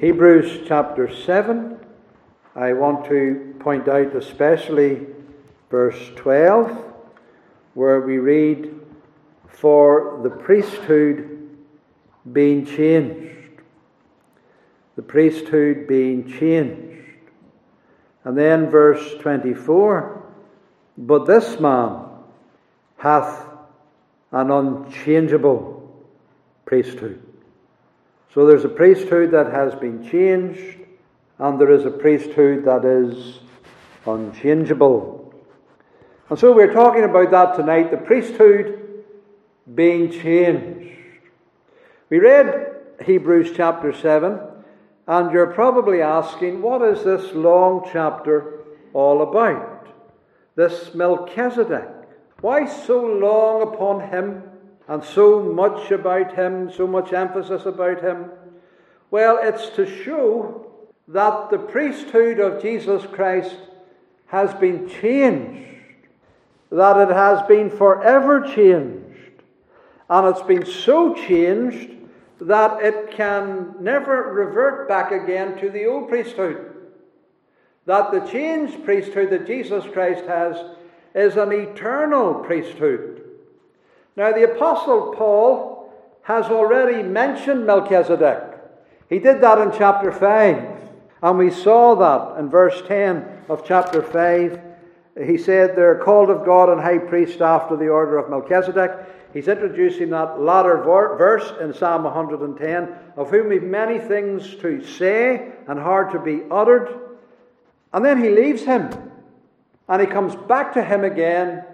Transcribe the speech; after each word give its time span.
Hebrews 0.00 0.66
chapter 0.66 1.14
7. 1.14 1.76
I 2.56 2.72
want 2.72 3.04
to 3.10 3.54
point 3.60 3.86
out 3.86 4.16
especially 4.16 5.06
verse 5.70 6.10
12, 6.16 6.70
where 7.74 8.00
we 8.00 8.16
read, 8.16 8.80
For 9.46 10.18
the 10.22 10.30
priesthood 10.30 11.50
being 12.32 12.64
changed. 12.64 13.60
The 14.96 15.02
priesthood 15.02 15.86
being 15.86 16.32
changed. 16.32 17.18
And 18.24 18.38
then 18.38 18.70
verse 18.70 19.16
24, 19.20 20.22
But 20.96 21.26
this 21.26 21.60
man 21.60 22.06
hath 22.96 23.44
an 24.32 24.50
unchangeable 24.50 25.92
priesthood. 26.64 27.29
So 28.32 28.46
there's 28.46 28.64
a 28.64 28.68
priesthood 28.68 29.32
that 29.32 29.52
has 29.52 29.74
been 29.74 30.08
changed, 30.08 30.78
and 31.38 31.60
there 31.60 31.72
is 31.72 31.84
a 31.84 31.90
priesthood 31.90 32.64
that 32.64 32.84
is 32.84 33.40
unchangeable. 34.06 35.34
And 36.28 36.38
so 36.38 36.52
we're 36.52 36.72
talking 36.72 37.02
about 37.02 37.32
that 37.32 37.56
tonight 37.56 37.90
the 37.90 37.96
priesthood 37.96 39.04
being 39.74 40.12
changed. 40.12 40.96
We 42.08 42.18
read 42.18 42.72
Hebrews 43.04 43.52
chapter 43.56 43.92
7, 43.92 44.38
and 45.08 45.32
you're 45.32 45.48
probably 45.48 46.00
asking, 46.00 46.62
what 46.62 46.82
is 46.82 47.02
this 47.02 47.32
long 47.34 47.88
chapter 47.92 48.60
all 48.92 49.22
about? 49.22 49.88
This 50.54 50.94
Melchizedek. 50.94 51.88
Why 52.42 52.66
so 52.66 53.04
long 53.04 53.62
upon 53.62 54.08
him? 54.08 54.49
And 54.90 55.04
so 55.04 55.40
much 55.40 55.92
about 55.92 56.34
him, 56.34 56.68
so 56.72 56.84
much 56.84 57.12
emphasis 57.12 57.64
about 57.64 58.02
him? 58.02 58.28
Well, 59.12 59.38
it's 59.40 59.68
to 59.76 59.86
show 59.86 60.66
that 61.06 61.50
the 61.50 61.58
priesthood 61.58 62.40
of 62.40 62.60
Jesus 62.60 63.06
Christ 63.06 63.54
has 64.26 64.52
been 64.54 64.88
changed, 64.88 66.08
that 66.72 67.08
it 67.08 67.14
has 67.14 67.40
been 67.46 67.70
forever 67.70 68.40
changed, 68.40 69.30
and 70.08 70.26
it's 70.26 70.42
been 70.42 70.66
so 70.66 71.14
changed 71.14 71.90
that 72.40 72.82
it 72.82 73.12
can 73.12 73.76
never 73.78 74.32
revert 74.32 74.88
back 74.88 75.12
again 75.12 75.56
to 75.58 75.70
the 75.70 75.86
old 75.86 76.08
priesthood. 76.08 76.74
That 77.86 78.10
the 78.10 78.26
changed 78.26 78.84
priesthood 78.84 79.30
that 79.30 79.46
Jesus 79.46 79.84
Christ 79.92 80.24
has 80.24 80.56
is 81.14 81.36
an 81.36 81.52
eternal 81.52 82.34
priesthood. 82.34 83.19
Now, 84.20 84.32
the 84.32 84.52
Apostle 84.52 85.14
Paul 85.16 85.90
has 86.24 86.44
already 86.44 87.02
mentioned 87.02 87.64
Melchizedek. 87.64 88.54
He 89.08 89.18
did 89.18 89.40
that 89.40 89.56
in 89.56 89.72
chapter 89.72 90.12
5, 90.12 90.78
and 91.22 91.38
we 91.38 91.50
saw 91.50 91.94
that 91.94 92.38
in 92.38 92.50
verse 92.50 92.82
10 92.86 93.44
of 93.48 93.64
chapter 93.66 94.02
5. 94.02 94.60
He 95.24 95.38
said 95.38 95.74
they're 95.74 96.02
called 96.04 96.28
of 96.28 96.44
God 96.44 96.68
and 96.68 96.82
high 96.82 96.98
priest 96.98 97.40
after 97.40 97.78
the 97.78 97.88
order 97.88 98.18
of 98.18 98.28
Melchizedek. 98.28 98.90
He's 99.32 99.48
introducing 99.48 100.10
that 100.10 100.38
latter 100.38 100.76
verse 100.76 101.54
in 101.58 101.72
Psalm 101.72 102.04
110, 102.04 102.94
of 103.16 103.30
whom 103.30 103.48
we've 103.48 103.62
many 103.62 103.98
things 103.98 104.54
to 104.56 104.84
say 104.84 105.50
and 105.66 105.80
hard 105.80 106.12
to 106.12 106.18
be 106.18 106.42
uttered. 106.50 106.90
And 107.94 108.04
then 108.04 108.22
he 108.22 108.28
leaves 108.28 108.64
him, 108.64 108.90
and 109.88 110.02
he 110.02 110.06
comes 110.06 110.36
back 110.36 110.74
to 110.74 110.84
him 110.84 111.04
again 111.04 111.64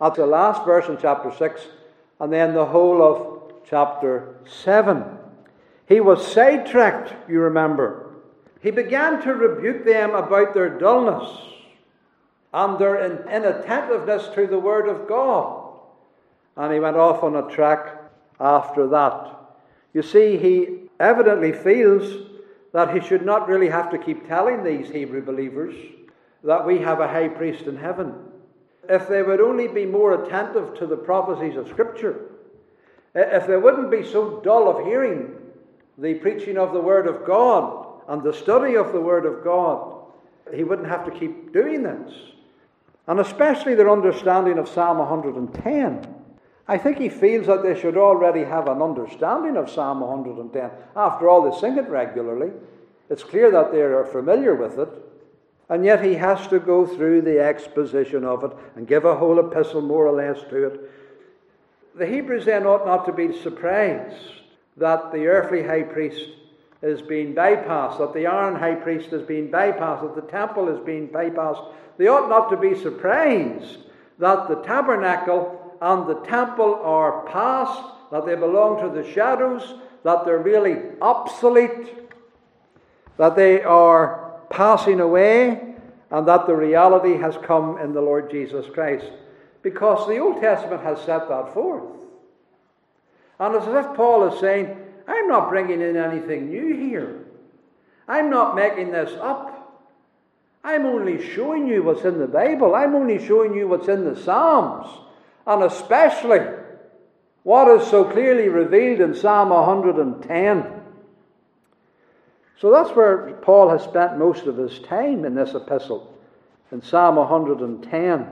at 0.00 0.16
the 0.16 0.26
last 0.26 0.64
verse 0.64 0.88
in 0.88 0.98
chapter 1.00 1.30
6 1.30 1.64
and 2.22 2.32
then 2.32 2.54
the 2.54 2.64
whole 2.64 3.02
of 3.02 3.52
chapter 3.68 4.36
7. 4.62 5.02
He 5.86 5.98
was 5.98 6.24
sidetracked, 6.24 7.12
you 7.28 7.40
remember. 7.40 8.14
He 8.60 8.70
began 8.70 9.20
to 9.22 9.34
rebuke 9.34 9.84
them 9.84 10.14
about 10.14 10.54
their 10.54 10.78
dullness 10.78 11.28
and 12.54 12.78
their 12.78 13.26
inattentiveness 13.28 14.28
to 14.36 14.46
the 14.46 14.60
Word 14.60 14.88
of 14.88 15.08
God. 15.08 15.68
And 16.56 16.72
he 16.72 16.78
went 16.78 16.96
off 16.96 17.24
on 17.24 17.34
a 17.34 17.50
track 17.50 18.00
after 18.38 18.86
that. 18.86 19.36
You 19.92 20.02
see, 20.02 20.36
he 20.36 20.90
evidently 21.00 21.52
feels 21.52 22.28
that 22.72 22.94
he 22.94 23.00
should 23.00 23.26
not 23.26 23.48
really 23.48 23.68
have 23.68 23.90
to 23.90 23.98
keep 23.98 24.28
telling 24.28 24.62
these 24.62 24.88
Hebrew 24.88 25.22
believers 25.22 25.74
that 26.44 26.64
we 26.64 26.78
have 26.78 27.00
a 27.00 27.08
high 27.08 27.28
priest 27.28 27.64
in 27.64 27.76
heaven 27.76 28.14
if 28.88 29.08
they 29.08 29.22
would 29.22 29.40
only 29.40 29.68
be 29.68 29.86
more 29.86 30.24
attentive 30.24 30.74
to 30.78 30.86
the 30.86 30.96
prophecies 30.96 31.56
of 31.56 31.68
Scripture, 31.68 32.30
if 33.14 33.46
they 33.46 33.56
wouldn't 33.56 33.90
be 33.90 34.04
so 34.04 34.40
dull 34.40 34.68
of 34.68 34.86
hearing 34.86 35.34
the 35.98 36.14
preaching 36.14 36.56
of 36.56 36.72
the 36.72 36.80
Word 36.80 37.06
of 37.06 37.24
God 37.24 38.00
and 38.08 38.22
the 38.22 38.32
study 38.32 38.76
of 38.76 38.92
the 38.92 39.00
Word 39.00 39.26
of 39.26 39.44
God, 39.44 40.06
he 40.54 40.64
wouldn't 40.64 40.88
have 40.88 41.04
to 41.04 41.18
keep 41.18 41.52
doing 41.52 41.82
this. 41.82 42.12
And 43.06 43.20
especially 43.20 43.74
their 43.74 43.90
understanding 43.90 44.58
of 44.58 44.68
Psalm 44.68 44.98
110. 44.98 46.14
I 46.68 46.78
think 46.78 46.98
he 46.98 47.08
feels 47.08 47.46
that 47.48 47.62
they 47.62 47.78
should 47.78 47.96
already 47.96 48.44
have 48.44 48.68
an 48.68 48.80
understanding 48.80 49.56
of 49.56 49.68
Psalm 49.68 50.00
110. 50.00 50.70
After 50.96 51.28
all, 51.28 51.50
they 51.50 51.58
sing 51.58 51.76
it 51.76 51.88
regularly. 51.88 52.52
It's 53.10 53.24
clear 53.24 53.50
that 53.50 53.72
they 53.72 53.80
are 53.80 54.04
familiar 54.04 54.54
with 54.54 54.78
it. 54.78 54.88
And 55.68 55.84
yet 55.84 56.04
he 56.04 56.14
has 56.14 56.46
to 56.48 56.58
go 56.58 56.86
through 56.86 57.22
the 57.22 57.40
exposition 57.40 58.24
of 58.24 58.44
it 58.44 58.52
and 58.76 58.86
give 58.86 59.04
a 59.04 59.16
whole 59.16 59.38
epistle 59.38 59.80
more 59.80 60.06
or 60.06 60.12
less 60.12 60.42
to 60.50 60.66
it. 60.66 60.90
The 61.94 62.06
Hebrews 62.06 62.44
then 62.44 62.66
ought 62.66 62.86
not 62.86 63.06
to 63.06 63.12
be 63.12 63.36
surprised 63.42 64.16
that 64.76 65.12
the 65.12 65.26
earthly 65.26 65.62
high 65.62 65.82
priest 65.82 66.28
is 66.82 67.00
being 67.00 67.34
bypassed, 67.34 67.98
that 67.98 68.12
the 68.12 68.26
Aaron 68.26 68.56
high 68.56 68.74
priest 68.74 69.12
is 69.12 69.22
being 69.22 69.50
bypassed, 69.50 70.02
that 70.02 70.14
the 70.14 70.30
temple 70.30 70.68
is 70.68 70.80
being 70.84 71.08
bypassed. 71.08 71.72
They 71.96 72.08
ought 72.08 72.28
not 72.28 72.50
to 72.50 72.56
be 72.56 72.74
surprised 72.74 73.78
that 74.18 74.48
the 74.48 74.56
tabernacle 74.62 75.76
and 75.80 76.06
the 76.06 76.20
temple 76.26 76.74
are 76.82 77.24
past, 77.26 77.82
that 78.10 78.26
they 78.26 78.34
belong 78.34 78.80
to 78.82 78.88
the 78.94 79.08
shadows, 79.12 79.74
that 80.04 80.24
they're 80.24 80.38
really 80.38 80.76
obsolete, 81.00 81.94
that 83.16 83.36
they 83.36 83.62
are 83.62 84.21
passing 84.52 85.00
away, 85.00 85.74
and 86.10 86.28
that 86.28 86.46
the 86.46 86.54
reality 86.54 87.16
has 87.16 87.36
come 87.42 87.78
in 87.78 87.92
the 87.92 88.00
Lord 88.00 88.30
Jesus 88.30 88.66
Christ. 88.72 89.06
Because 89.62 90.06
the 90.06 90.18
Old 90.18 90.40
Testament 90.40 90.82
has 90.82 90.98
set 90.98 91.28
that 91.28 91.54
forth. 91.54 91.84
And 93.40 93.54
it's 93.54 93.66
as 93.66 93.86
if 93.86 93.96
Paul 93.96 94.32
is 94.32 94.38
saying, 94.38 94.76
I'm 95.08 95.26
not 95.26 95.48
bringing 95.48 95.80
in 95.80 95.96
anything 95.96 96.50
new 96.50 96.76
here. 96.76 97.24
I'm 98.06 98.28
not 98.28 98.54
making 98.54 98.92
this 98.92 99.12
up. 99.20 99.58
I'm 100.62 100.84
only 100.84 101.32
showing 101.32 101.66
you 101.66 101.82
what's 101.82 102.04
in 102.04 102.18
the 102.18 102.28
Bible. 102.28 102.74
I'm 102.74 102.94
only 102.94 103.24
showing 103.26 103.54
you 103.54 103.66
what's 103.66 103.88
in 103.88 104.04
the 104.04 104.20
Psalms. 104.20 104.86
And 105.46 105.64
especially 105.64 106.40
what 107.42 107.68
is 107.68 107.88
so 107.88 108.04
clearly 108.04 108.48
revealed 108.48 109.00
in 109.00 109.14
Psalm 109.14 109.48
110. 109.48 110.81
So 112.62 112.70
that's 112.70 112.90
where 112.90 113.32
Paul 113.42 113.70
has 113.70 113.82
spent 113.82 114.18
most 114.18 114.46
of 114.46 114.56
his 114.56 114.78
time 114.78 115.24
in 115.24 115.34
this 115.34 115.52
epistle, 115.52 116.16
in 116.70 116.80
Psalm 116.80 117.16
110. 117.16 118.28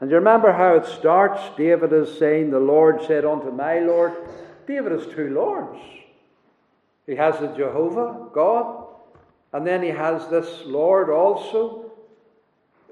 And 0.00 0.10
you 0.10 0.16
remember 0.16 0.50
how 0.52 0.76
it 0.76 0.86
starts? 0.86 1.42
David 1.58 1.92
is 1.92 2.18
saying, 2.18 2.50
The 2.50 2.58
Lord 2.58 3.04
said 3.06 3.26
unto 3.26 3.50
my 3.50 3.80
Lord. 3.80 4.14
David 4.66 4.92
has 4.92 5.06
two 5.14 5.34
Lords. 5.34 5.78
He 7.04 7.14
has 7.16 7.38
the 7.40 7.48
Jehovah, 7.48 8.30
God, 8.32 8.86
and 9.52 9.66
then 9.66 9.82
he 9.82 9.90
has 9.90 10.26
this 10.28 10.62
Lord 10.64 11.10
also, 11.10 11.92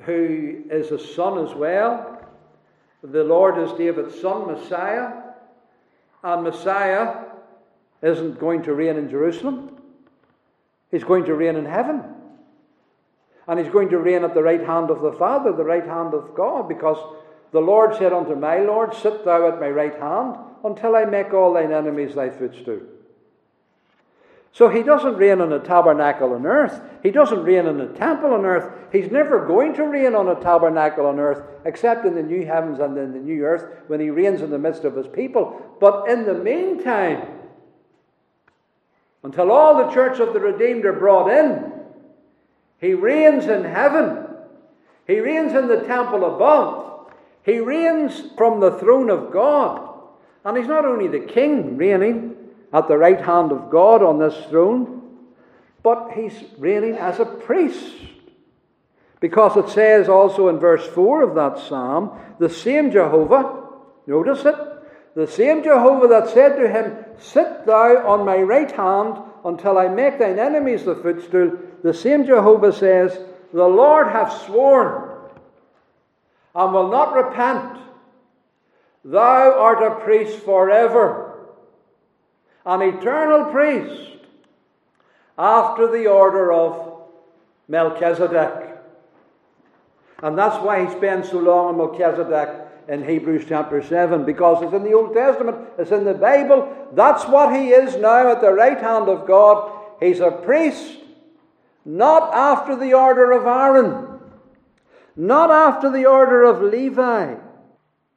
who 0.03 0.65
is 0.71 0.91
a 0.91 0.99
son 0.99 1.43
as 1.43 1.55
well. 1.55 2.23
The 3.03 3.25
Lord 3.25 3.57
is 3.57 3.73
David's 3.79 4.21
son, 4.21 4.47
Messiah. 4.47 5.23
And 6.23 6.43
Messiah 6.43 7.25
isn't 8.03 8.39
going 8.39 8.63
to 8.65 8.75
reign 8.75 8.97
in 8.97 9.09
Jerusalem. 9.09 9.79
He's 10.91 11.05
going 11.05 11.25
to 11.25 11.35
reign 11.35 11.57
in 11.57 11.65
heaven. 11.65 12.03
And 13.47 13.59
he's 13.59 13.73
going 13.73 13.89
to 13.91 13.99
reign 13.99 14.25
at 14.25 14.35
the 14.35 14.43
right 14.43 14.65
hand 14.65 14.91
of 14.91 15.01
the 15.01 15.13
Father, 15.13 15.53
the 15.53 15.65
right 15.65 15.87
hand 15.87 16.15
of 16.15 16.35
God, 16.35 16.69
because 16.69 16.99
the 17.53 17.61
Lord 17.61 17.97
said 17.97 18.13
unto 18.13 18.35
my 18.35 18.59
Lord, 18.59 18.95
Sit 18.95 19.25
thou 19.25 19.49
at 19.49 19.61
my 19.61 19.71
right 19.71 19.99
hand 19.99 20.37
until 20.65 20.95
I 20.95 21.05
make 21.05 21.33
all 21.33 21.55
thine 21.55 21.73
enemies 21.73 22.15
thy 22.15 22.31
footstool. 22.31 22.81
So 24.53 24.69
he 24.69 24.83
doesn't 24.83 25.17
reign 25.17 25.41
on 25.41 25.53
a 25.53 25.61
tabernacle 25.61 26.33
on 26.33 26.45
earth. 26.45 26.81
He 27.03 27.11
doesn't 27.11 27.45
reign 27.45 27.67
in 27.67 27.81
a 27.81 27.87
temple 27.87 28.35
on 28.35 28.45
earth. 28.45 28.73
He's 28.93 29.11
never 29.11 29.47
going 29.47 29.75
to 29.75 29.85
reign 29.85 30.15
on 30.15 30.29
a 30.29 30.41
tabernacle 30.41 31.07
on 31.07 31.21
earth, 31.21 31.43
except 31.65 32.05
in 32.05 32.17
the 32.17 32.23
new 32.23 32.45
heavens 32.45 32.81
and 32.81 32.99
in 32.99 33.13
the 33.13 33.21
new 33.21 33.45
earth 33.45 33.65
when 33.87 34.01
he 34.01 34.11
reigns 34.11 34.43
in 34.43 34.51
the 34.51 34.59
midst 34.59 34.85
of 34.85 34.97
his 34.97 35.07
people. 35.07 35.77
But 35.81 36.09
in 36.09 36.25
the 36.25 36.35
meantime, 36.35 37.40
until 39.23 39.51
all 39.51 39.77
the 39.77 39.93
church 39.93 40.19
of 40.19 40.33
the 40.33 40.41
redeemed 40.41 40.85
are 40.85 40.93
brought 40.93 41.31
in. 41.31 41.73
He 42.79 42.95
reigns 42.95 43.47
in 43.47 43.65
heaven. 43.65 44.27
He 45.07 45.21
reigns 45.21 45.53
in 45.55 45.69
the 45.69 45.83
temple 45.83 46.25
above. 46.25 47.13
He 47.43 47.59
reigns 47.59 48.23
from 48.37 48.61
the 48.61 48.79
throne 48.79 49.11
of 49.11 49.33
God. 49.33 49.89
And 50.45 50.57
he's 50.57 50.67
not 50.67 50.87
only 50.87 51.09
the 51.09 51.27
king 51.27 51.77
reigning 51.77 52.37
at 52.73 52.89
the 52.89 52.97
right 52.97 53.21
hand 53.21 53.53
of 53.53 53.71
God 53.71 54.03
on 54.03 54.19
this 54.19 54.47
throne, 54.49 55.03
but 55.83 56.13
he's 56.13 56.45
reigning 56.59 56.95
as 56.95 57.19
a 57.19 57.25
priest. 57.25 57.95
Because 59.19 59.57
it 59.57 59.69
says 59.69 60.09
also 60.09 60.49
in 60.49 60.59
verse 60.59 60.87
4 60.87 61.23
of 61.23 61.35
that 61.35 61.59
psalm, 61.59 62.19
the 62.39 62.49
same 62.49 62.91
Jehovah, 62.91 63.69
notice 64.07 64.45
it, 64.47 64.55
the 65.15 65.27
same 65.27 65.63
Jehovah 65.63 66.09
that 66.09 66.29
said 66.29 66.57
to 66.57 66.69
him, 66.69 66.97
Sit 67.19 67.67
thou 67.67 68.07
on 68.07 68.25
my 68.25 68.39
right 68.39 68.71
hand 68.71 69.19
until 69.45 69.79
I 69.79 69.89
make 69.89 70.19
thine 70.19 70.39
enemies 70.39 70.85
the 70.85 70.95
footstool, 70.95 71.59
the 71.83 71.95
same 71.95 72.27
Jehovah 72.27 72.73
says, 72.73 73.19
The 73.53 73.67
Lord 73.67 74.09
hath 74.09 74.47
sworn 74.47 75.11
and 76.55 76.73
will 76.73 76.89
not 76.89 77.15
repent. 77.15 77.79
Thou 79.05 79.59
art 79.59 79.83
a 79.83 80.05
priest 80.05 80.39
forever, 80.41 81.49
an 82.67 82.83
eternal 82.83 83.51
priest, 83.51 84.19
after 85.39 85.91
the 85.91 86.07
order 86.07 86.53
of 86.53 87.05
Melchizedek. 87.67 88.77
And 90.23 90.37
that's 90.37 90.63
why 90.63 90.85
he 90.85 90.93
spends 90.93 91.31
so 91.31 91.39
long 91.39 91.69
on 91.69 91.77
Melchizedek 91.79 92.70
in 92.91 93.05
Hebrews 93.05 93.45
chapter 93.49 93.81
7, 93.85 94.25
because 94.25 94.65
it's 94.65 94.75
in 94.75 94.83
the 94.83 94.95
Old 94.95 95.15
Testament, 95.15 95.59
it's 95.79 95.93
in 95.93 96.05
the 96.05 96.13
Bible. 96.13 96.89
That's 96.93 97.25
what 97.25 97.55
he 97.55 97.69
is 97.69 97.95
now 97.97 98.33
at 98.33 98.41
the 98.41 98.53
right 98.53 98.79
hand 98.79 99.09
of 99.09 99.29
God. 99.29 99.71
He's 100.01 100.19
a 100.19 100.33
priest, 100.33 100.99
not 101.85 102.35
after 102.35 102.75
the 102.75 102.95
order 102.95 103.31
of 103.31 103.47
Aaron, 103.47 104.19
not 105.15 105.53
after 105.53 105.89
the 105.89 106.07
order 106.07 106.43
of 106.43 106.63
Levi, 106.63 107.37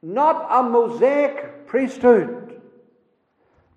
not 0.02 0.48
a 0.50 0.68
Mosaic 0.68 1.68
priesthood, 1.68 2.60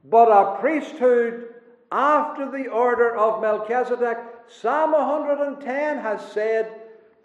but 0.04 0.32
a 0.32 0.60
priesthood 0.60 1.54
after 1.92 2.50
the 2.50 2.70
order 2.70 3.16
of 3.16 3.40
Melchizedek. 3.40 4.18
Psalm 4.48 4.94
110 4.94 6.00
has 6.00 6.26
said, 6.32 6.72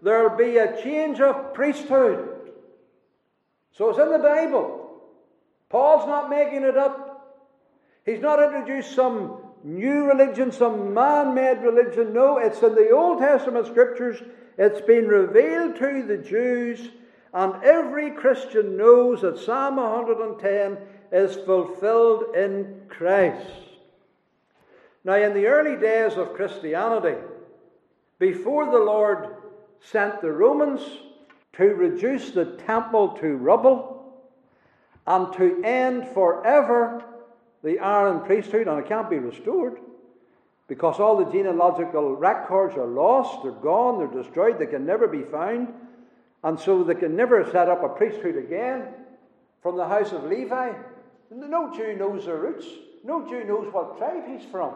there'll 0.02 0.36
be 0.36 0.58
a 0.58 0.82
change 0.82 1.20
of 1.20 1.54
priesthood. 1.54 2.41
So 3.76 3.90
it's 3.90 3.98
in 3.98 4.12
the 4.12 4.18
Bible. 4.18 5.00
Paul's 5.68 6.06
not 6.06 6.28
making 6.28 6.62
it 6.62 6.76
up. 6.76 7.40
He's 8.04 8.20
not 8.20 8.42
introduced 8.42 8.94
some 8.94 9.38
new 9.64 10.04
religion, 10.04 10.52
some 10.52 10.92
man 10.92 11.34
made 11.34 11.62
religion. 11.62 12.12
No, 12.12 12.38
it's 12.38 12.62
in 12.62 12.74
the 12.74 12.90
Old 12.90 13.20
Testament 13.20 13.66
scriptures. 13.66 14.22
It's 14.58 14.80
been 14.80 15.08
revealed 15.08 15.76
to 15.76 16.02
the 16.02 16.18
Jews, 16.18 16.90
and 17.32 17.62
every 17.64 18.10
Christian 18.10 18.76
knows 18.76 19.22
that 19.22 19.38
Psalm 19.38 19.76
110 19.76 20.76
is 21.12 21.36
fulfilled 21.36 22.36
in 22.36 22.82
Christ. 22.88 23.46
Now, 25.04 25.16
in 25.16 25.32
the 25.32 25.46
early 25.46 25.80
days 25.80 26.16
of 26.16 26.34
Christianity, 26.34 27.18
before 28.18 28.66
the 28.66 28.78
Lord 28.78 29.28
sent 29.80 30.20
the 30.20 30.30
Romans 30.30 30.82
to 31.54 31.64
reduce 31.64 32.30
the 32.30 32.44
temple 32.66 33.08
to 33.20 33.36
rubble 33.36 34.14
and 35.06 35.32
to 35.34 35.62
end 35.64 36.08
forever 36.08 37.04
the 37.62 37.78
Aaron 37.78 38.20
priesthood, 38.20 38.68
and 38.68 38.78
it 38.78 38.88
can't 38.88 39.10
be 39.10 39.18
restored 39.18 39.78
because 40.68 41.00
all 41.00 41.16
the 41.16 41.30
genealogical 41.30 42.16
records 42.16 42.76
are 42.76 42.86
lost, 42.86 43.42
they're 43.42 43.52
gone, 43.52 43.98
they're 43.98 44.22
destroyed, 44.22 44.58
they 44.58 44.66
can 44.66 44.86
never 44.86 45.06
be 45.06 45.22
found, 45.22 45.68
and 46.44 46.58
so 46.58 46.82
they 46.82 46.94
can 46.94 47.14
never 47.14 47.44
set 47.50 47.68
up 47.68 47.82
a 47.82 47.88
priesthood 47.88 48.36
again 48.36 48.86
from 49.62 49.76
the 49.76 49.86
house 49.86 50.12
of 50.12 50.24
Levi. 50.24 50.72
No 51.30 51.74
Jew 51.74 51.94
knows 51.96 52.24
their 52.26 52.36
roots, 52.36 52.66
no 53.04 53.28
Jew 53.28 53.44
knows 53.44 53.72
what 53.72 53.98
tribe 53.98 54.24
he's 54.26 54.48
from. 54.50 54.74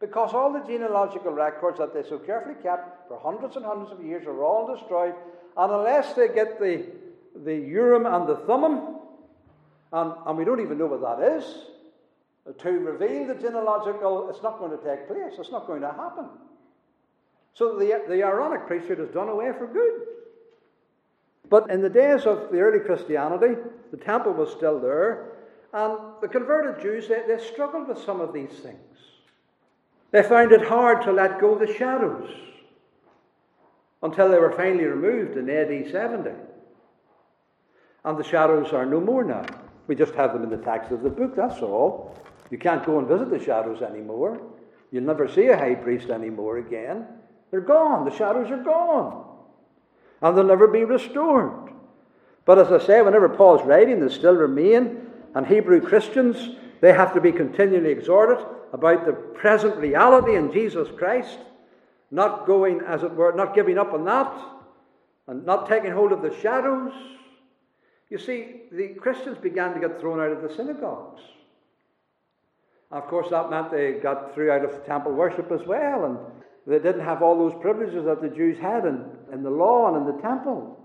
Because 0.00 0.32
all 0.32 0.52
the 0.52 0.60
genealogical 0.60 1.32
records 1.32 1.78
that 1.78 1.92
they 1.92 2.02
so 2.08 2.18
carefully 2.18 2.54
kept 2.62 3.08
for 3.08 3.18
hundreds 3.18 3.56
and 3.56 3.64
hundreds 3.64 3.92
of 3.92 4.02
years 4.02 4.26
are 4.26 4.42
all 4.42 4.74
destroyed. 4.74 5.14
And 5.56 5.72
unless 5.72 6.14
they 6.14 6.28
get 6.28 6.58
the, 6.58 6.86
the 7.44 7.54
Urim 7.54 8.06
and 8.06 8.28
the 8.28 8.36
Thummim, 8.36 8.96
and, 9.92 10.12
and 10.26 10.38
we 10.38 10.44
don't 10.44 10.60
even 10.60 10.78
know 10.78 10.86
what 10.86 11.00
that 11.00 11.36
is, 11.36 11.44
to 12.58 12.70
reveal 12.70 13.26
the 13.26 13.34
genealogical, 13.34 14.30
it's 14.30 14.42
not 14.42 14.58
going 14.58 14.70
to 14.70 14.84
take 14.84 15.06
place. 15.06 15.34
It's 15.38 15.50
not 15.50 15.66
going 15.66 15.82
to 15.82 15.92
happen. 15.92 16.26
So 17.54 17.78
the, 17.78 18.02
the 18.08 18.22
Aaronic 18.22 18.66
priesthood 18.66 19.00
is 19.00 19.10
done 19.10 19.28
away 19.28 19.52
for 19.58 19.66
good. 19.66 20.06
But 21.48 21.70
in 21.70 21.82
the 21.82 21.90
days 21.90 22.26
of 22.26 22.50
the 22.52 22.60
early 22.60 22.78
Christianity, 22.78 23.60
the 23.90 23.96
temple 23.96 24.32
was 24.32 24.52
still 24.52 24.78
there, 24.78 25.32
and 25.72 25.98
the 26.20 26.28
converted 26.28 26.80
Jews, 26.82 27.08
they, 27.08 27.22
they 27.26 27.42
struggled 27.42 27.88
with 27.88 27.98
some 27.98 28.20
of 28.20 28.32
these 28.32 28.50
things. 28.50 28.76
They 30.12 30.22
found 30.22 30.52
it 30.52 30.62
hard 30.62 31.02
to 31.02 31.12
let 31.12 31.40
go 31.40 31.58
the 31.58 31.72
shadows 31.72 32.30
until 34.02 34.30
they 34.30 34.38
were 34.38 34.52
finally 34.52 34.84
removed 34.84 35.36
in 35.36 35.50
AD 35.50 35.90
70. 35.90 36.30
And 38.04 38.18
the 38.18 38.24
shadows 38.24 38.72
are 38.72 38.86
no 38.86 39.00
more 39.00 39.24
now. 39.24 39.44
We 39.86 39.94
just 39.94 40.14
have 40.14 40.32
them 40.32 40.44
in 40.44 40.50
the 40.50 40.64
text 40.64 40.90
of 40.90 41.02
the 41.02 41.10
book, 41.10 41.36
that's 41.36 41.60
all. 41.60 42.16
You 42.50 42.58
can't 42.58 42.84
go 42.84 42.98
and 42.98 43.08
visit 43.08 43.30
the 43.30 43.42
shadows 43.42 43.82
anymore. 43.82 44.40
You'll 44.90 45.04
never 45.04 45.28
see 45.28 45.46
a 45.46 45.56
high 45.56 45.74
priest 45.74 46.10
anymore 46.10 46.58
again. 46.58 47.06
They're 47.50 47.60
gone. 47.60 48.04
The 48.04 48.16
shadows 48.16 48.50
are 48.50 48.62
gone. 48.62 49.24
And 50.22 50.36
they'll 50.36 50.44
never 50.44 50.66
be 50.66 50.84
restored. 50.84 51.72
But 52.44 52.58
as 52.58 52.72
I 52.72 52.84
say, 52.84 53.02
whenever 53.02 53.28
Paul's 53.28 53.66
writing, 53.66 54.00
they 54.00 54.12
still 54.12 54.34
remain. 54.34 55.06
And 55.34 55.46
Hebrew 55.46 55.80
Christians, 55.80 56.56
they 56.80 56.92
have 56.92 57.14
to 57.14 57.20
be 57.20 57.32
continually 57.32 57.90
exhorted 57.90 58.44
about 58.72 59.06
the 59.06 59.12
present 59.12 59.76
reality 59.76 60.36
in 60.36 60.52
Jesus 60.52 60.88
Christ, 60.96 61.38
not 62.10 62.46
going, 62.46 62.80
as 62.86 63.02
it 63.02 63.12
were, 63.12 63.32
not 63.32 63.54
giving 63.54 63.78
up 63.78 63.92
on 63.92 64.04
that, 64.04 64.32
and 65.26 65.44
not 65.46 65.68
taking 65.68 65.92
hold 65.92 66.12
of 66.12 66.22
the 66.22 66.36
shadows. 66.40 66.92
You 68.08 68.18
see, 68.18 68.62
the 68.72 68.88
Christians 68.94 69.38
began 69.38 69.74
to 69.74 69.80
get 69.80 70.00
thrown 70.00 70.20
out 70.20 70.32
of 70.32 70.42
the 70.42 70.54
synagogues. 70.54 71.22
Of 72.90 73.06
course, 73.06 73.28
that 73.30 73.50
meant 73.50 73.70
they 73.70 73.92
got 73.92 74.34
thrown 74.34 74.50
out 74.50 74.68
of 74.68 74.84
temple 74.84 75.12
worship 75.12 75.52
as 75.52 75.64
well, 75.66 76.04
and 76.04 76.18
they 76.66 76.80
didn't 76.80 77.04
have 77.04 77.22
all 77.22 77.38
those 77.38 77.60
privileges 77.62 78.04
that 78.04 78.20
the 78.20 78.28
Jews 78.28 78.58
had 78.58 78.84
in, 78.84 79.04
in 79.32 79.42
the 79.44 79.50
law 79.50 79.88
and 79.88 79.96
in 80.08 80.16
the 80.16 80.20
temple. 80.20 80.76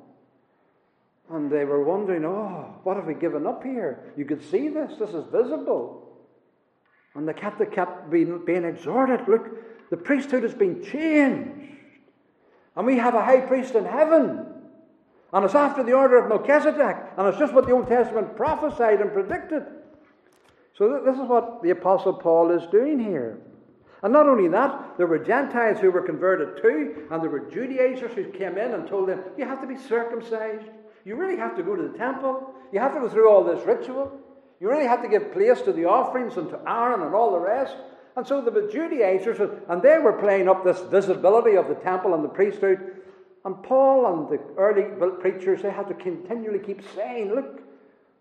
And 1.31 1.51
they 1.51 1.66
were 1.66 1.83
wondering, 1.83 2.24
oh, 2.24 2.75
what 2.83 2.98
have 2.98 3.07
we 3.07 3.16
given 3.16 3.48
up 3.48 3.63
here? 3.63 4.13
You 4.16 4.25
could 4.25 4.44
see 4.44 4.69
this, 4.69 4.92
this 5.00 5.10
is 5.10 5.25
visible. 5.31 6.05
And 7.16 7.28
the 7.28 7.34
kept, 7.34 7.72
kept 7.72 8.10
being, 8.10 8.44
being 8.46 8.66
exhorted 8.66 9.28
look, 9.28 9.90
the 9.90 9.98
priesthood 9.98 10.44
has 10.44 10.54
been 10.54 10.84
changed. 10.84 11.72
And 12.75 12.86
we 12.86 12.98
have 12.98 13.16
a 13.16 13.24
high 13.24 13.42
priest 13.42 13.75
in 13.75 13.86
heaven. 13.86 14.46
And 15.32 15.46
it's 15.46 15.56
after 15.56 15.84
the 15.84 15.94
order 15.94 16.18
of 16.18 16.30
Melchizedek. 16.30 16.98
And 17.18 17.28
it's 17.28 17.38
just 17.38 17.54
what 17.54 17.66
the 17.66 17.72
Old 17.72 17.88
Testament 17.88 18.36
prophesied 18.36 19.01
and 19.01 19.13
predicted. 19.13 19.63
So 20.78 21.01
this 21.06 21.16
is 21.16 21.28
what 21.28 21.63
the 21.63 21.70
Apostle 21.70 22.13
Paul 22.13 22.51
is 22.51 22.68
doing 22.68 23.00
here. 23.00 23.39
And 24.04 24.12
not 24.12 24.28
only 24.28 24.48
that, 24.50 24.98
there 24.98 25.08
were 25.08 25.18
Gentiles 25.18 25.80
who 25.80 25.89
were 25.89 26.01
converted 26.01 26.62
too, 26.62 27.08
and 27.10 27.24
there 27.24 27.30
were 27.30 27.50
Judaizers 27.50 28.12
who 28.13 28.25
came 28.25 28.58
in 28.58 28.74
and 28.74 28.88
told 28.88 29.10
them, 29.10 29.24
you 29.38 29.46
have 29.46 29.62
to 29.62 29.68
be 29.68 29.78
circumcised. 29.78 30.70
You 31.06 31.16
really 31.16 31.38
have 31.38 31.56
to 31.56 31.63
go 31.63 31.75
to 31.75 31.88
the 31.88 31.98
temple. 31.98 32.54
You 32.72 32.80
have 32.80 32.94
to 32.94 33.00
go 33.00 33.10
through 33.10 33.30
all 33.30 33.44
this 33.44 33.66
ritual. 33.66 34.20
You 34.60 34.70
really 34.70 34.88
had 34.88 35.02
to 35.02 35.10
give 35.10 35.34
place 35.34 35.62
to 35.62 35.74
the 35.74 35.86
offerings 35.86 36.38
and 36.38 36.50
to 36.50 36.60
Aaron 36.68 37.02
and 37.02 37.14
all 37.14 37.32
the 37.32 37.40
rest. 37.40 37.76
And 38.16 38.26
so 38.26 38.42
the 38.42 38.70
Judaizers, 38.72 39.40
and 39.68 39.82
they 39.82 39.98
were 40.00 40.14
playing 40.14 40.48
up 40.48 40.64
this 40.64 40.80
visibility 40.82 41.58
of 41.58 41.68
the 41.68 41.76
temple 41.76 42.14
and 42.14 42.24
the 42.24 42.30
priesthood. 42.30 43.02
And 43.44 43.62
Paul 43.62 44.06
and 44.08 44.30
the 44.30 44.40
early 44.58 44.84
preachers, 45.20 45.62
they 45.62 45.72
had 45.72 45.88
to 45.90 45.94
continually 45.94 46.60
keep 46.60 46.82
saying, 46.96 47.36
look, 47.36 47.62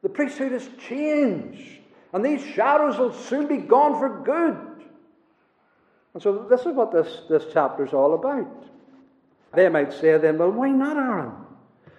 the 0.02 0.08
priesthood 0.08 0.52
has 0.52 0.68
changed. 0.88 1.80
And 2.12 2.24
these 2.24 2.44
shadows 2.44 2.98
will 2.98 3.12
soon 3.12 3.46
be 3.46 3.56
gone 3.56 3.98
for 3.98 4.22
good. 4.22 4.56
And 6.12 6.22
so 6.22 6.46
this 6.48 6.60
is 6.60 6.74
what 6.74 6.92
this, 6.92 7.22
this 7.28 7.44
chapter 7.52 7.84
is 7.86 7.92
all 7.92 8.14
about. 8.14 8.66
They 9.54 9.68
might 9.68 9.92
say 9.92 10.16
then, 10.18 10.38
well, 10.38 10.50
why 10.50 10.70
not 10.70 10.96
Aaron? 10.96 11.32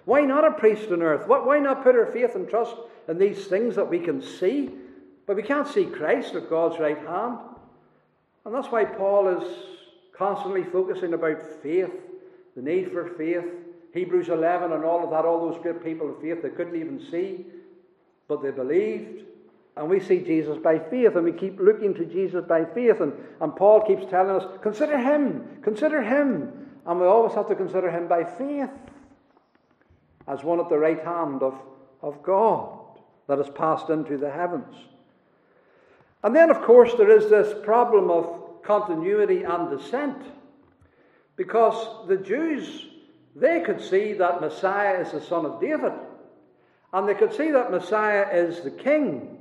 Why 0.06 0.20
not 0.20 0.44
a 0.44 0.52
priest 0.52 0.90
on 0.92 1.02
earth? 1.02 1.26
Why 1.26 1.58
not 1.58 1.82
put 1.82 1.96
our 1.96 2.06
faith 2.06 2.36
and 2.36 2.48
trust 2.48 2.76
in 3.08 3.18
these 3.18 3.46
things 3.48 3.74
that 3.74 3.90
we 3.90 3.98
can 3.98 4.22
see? 4.22 4.70
But 5.26 5.34
we 5.34 5.42
can't 5.42 5.66
see 5.66 5.84
Christ 5.84 6.36
at 6.36 6.48
God's 6.48 6.78
right 6.78 6.96
hand. 6.96 7.38
And 8.44 8.54
that's 8.54 8.68
why 8.68 8.84
Paul 8.84 9.40
is 9.40 9.44
constantly 10.16 10.62
focusing 10.62 11.12
about 11.12 11.44
faith, 11.60 11.90
the 12.54 12.62
need 12.62 12.92
for 12.92 13.08
faith. 13.18 13.44
Hebrews 13.92 14.28
11 14.28 14.70
and 14.70 14.84
all 14.84 15.02
of 15.02 15.10
that, 15.10 15.24
all 15.24 15.50
those 15.50 15.60
great 15.60 15.82
people 15.82 16.08
of 16.08 16.20
faith, 16.20 16.40
they 16.40 16.50
couldn't 16.50 16.80
even 16.80 17.04
see, 17.10 17.44
but 18.28 18.44
they 18.44 18.52
believed. 18.52 19.24
And 19.76 19.90
we 19.90 19.98
see 19.98 20.20
Jesus 20.20 20.56
by 20.56 20.78
faith, 20.78 21.16
and 21.16 21.24
we 21.24 21.32
keep 21.32 21.58
looking 21.58 21.94
to 21.94 22.04
Jesus 22.04 22.44
by 22.46 22.64
faith. 22.64 23.00
And, 23.00 23.12
and 23.40 23.56
Paul 23.56 23.80
keeps 23.80 24.08
telling 24.08 24.40
us, 24.40 24.46
consider 24.62 24.98
him, 24.98 25.58
consider 25.62 26.00
him. 26.00 26.68
And 26.86 27.00
we 27.00 27.06
always 27.06 27.34
have 27.34 27.48
to 27.48 27.56
consider 27.56 27.90
him 27.90 28.06
by 28.06 28.22
faith 28.22 28.70
as 30.26 30.42
one 30.42 30.60
at 30.60 30.68
the 30.68 30.78
right 30.78 31.02
hand 31.04 31.42
of, 31.42 31.54
of 32.02 32.22
God 32.22 32.78
that 33.28 33.38
has 33.38 33.50
passed 33.50 33.90
into 33.90 34.16
the 34.16 34.30
heavens. 34.30 34.74
And 36.22 36.34
then, 36.34 36.50
of 36.50 36.62
course, 36.62 36.92
there 36.96 37.10
is 37.10 37.30
this 37.30 37.54
problem 37.64 38.10
of 38.10 38.62
continuity 38.62 39.44
and 39.44 39.70
descent. 39.70 40.22
Because 41.36 42.08
the 42.08 42.16
Jews, 42.16 42.86
they 43.34 43.60
could 43.60 43.80
see 43.80 44.14
that 44.14 44.40
Messiah 44.40 45.00
is 45.00 45.12
the 45.12 45.20
son 45.20 45.46
of 45.46 45.60
David. 45.60 45.92
And 46.92 47.08
they 47.08 47.14
could 47.14 47.34
see 47.34 47.50
that 47.50 47.70
Messiah 47.70 48.26
is 48.32 48.62
the 48.62 48.70
king. 48.70 49.38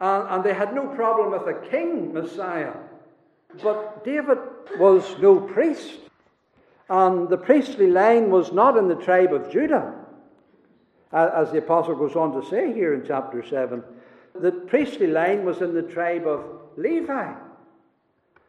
And, 0.00 0.28
and 0.28 0.44
they 0.44 0.54
had 0.54 0.74
no 0.74 0.86
problem 0.88 1.32
with 1.32 1.54
a 1.54 1.68
king 1.68 2.12
Messiah. 2.12 2.74
But 3.62 4.04
David 4.04 4.38
was 4.78 5.18
no 5.18 5.40
priest. 5.40 5.98
And 6.90 7.28
the 7.28 7.38
priestly 7.38 7.86
line 7.86 8.30
was 8.30 8.52
not 8.52 8.76
in 8.76 8.88
the 8.88 8.96
tribe 8.96 9.32
of 9.32 9.50
Judah, 9.50 9.94
as 11.12 11.52
the 11.52 11.58
apostle 11.58 11.94
goes 11.94 12.16
on 12.16 12.32
to 12.32 12.48
say 12.50 12.72
here 12.72 12.94
in 12.94 13.06
chapter 13.06 13.44
7. 13.46 13.82
The 14.34 14.50
priestly 14.50 15.06
line 15.06 15.44
was 15.44 15.62
in 15.62 15.72
the 15.72 15.82
tribe 15.82 16.26
of 16.26 16.44
Levi. 16.76 17.32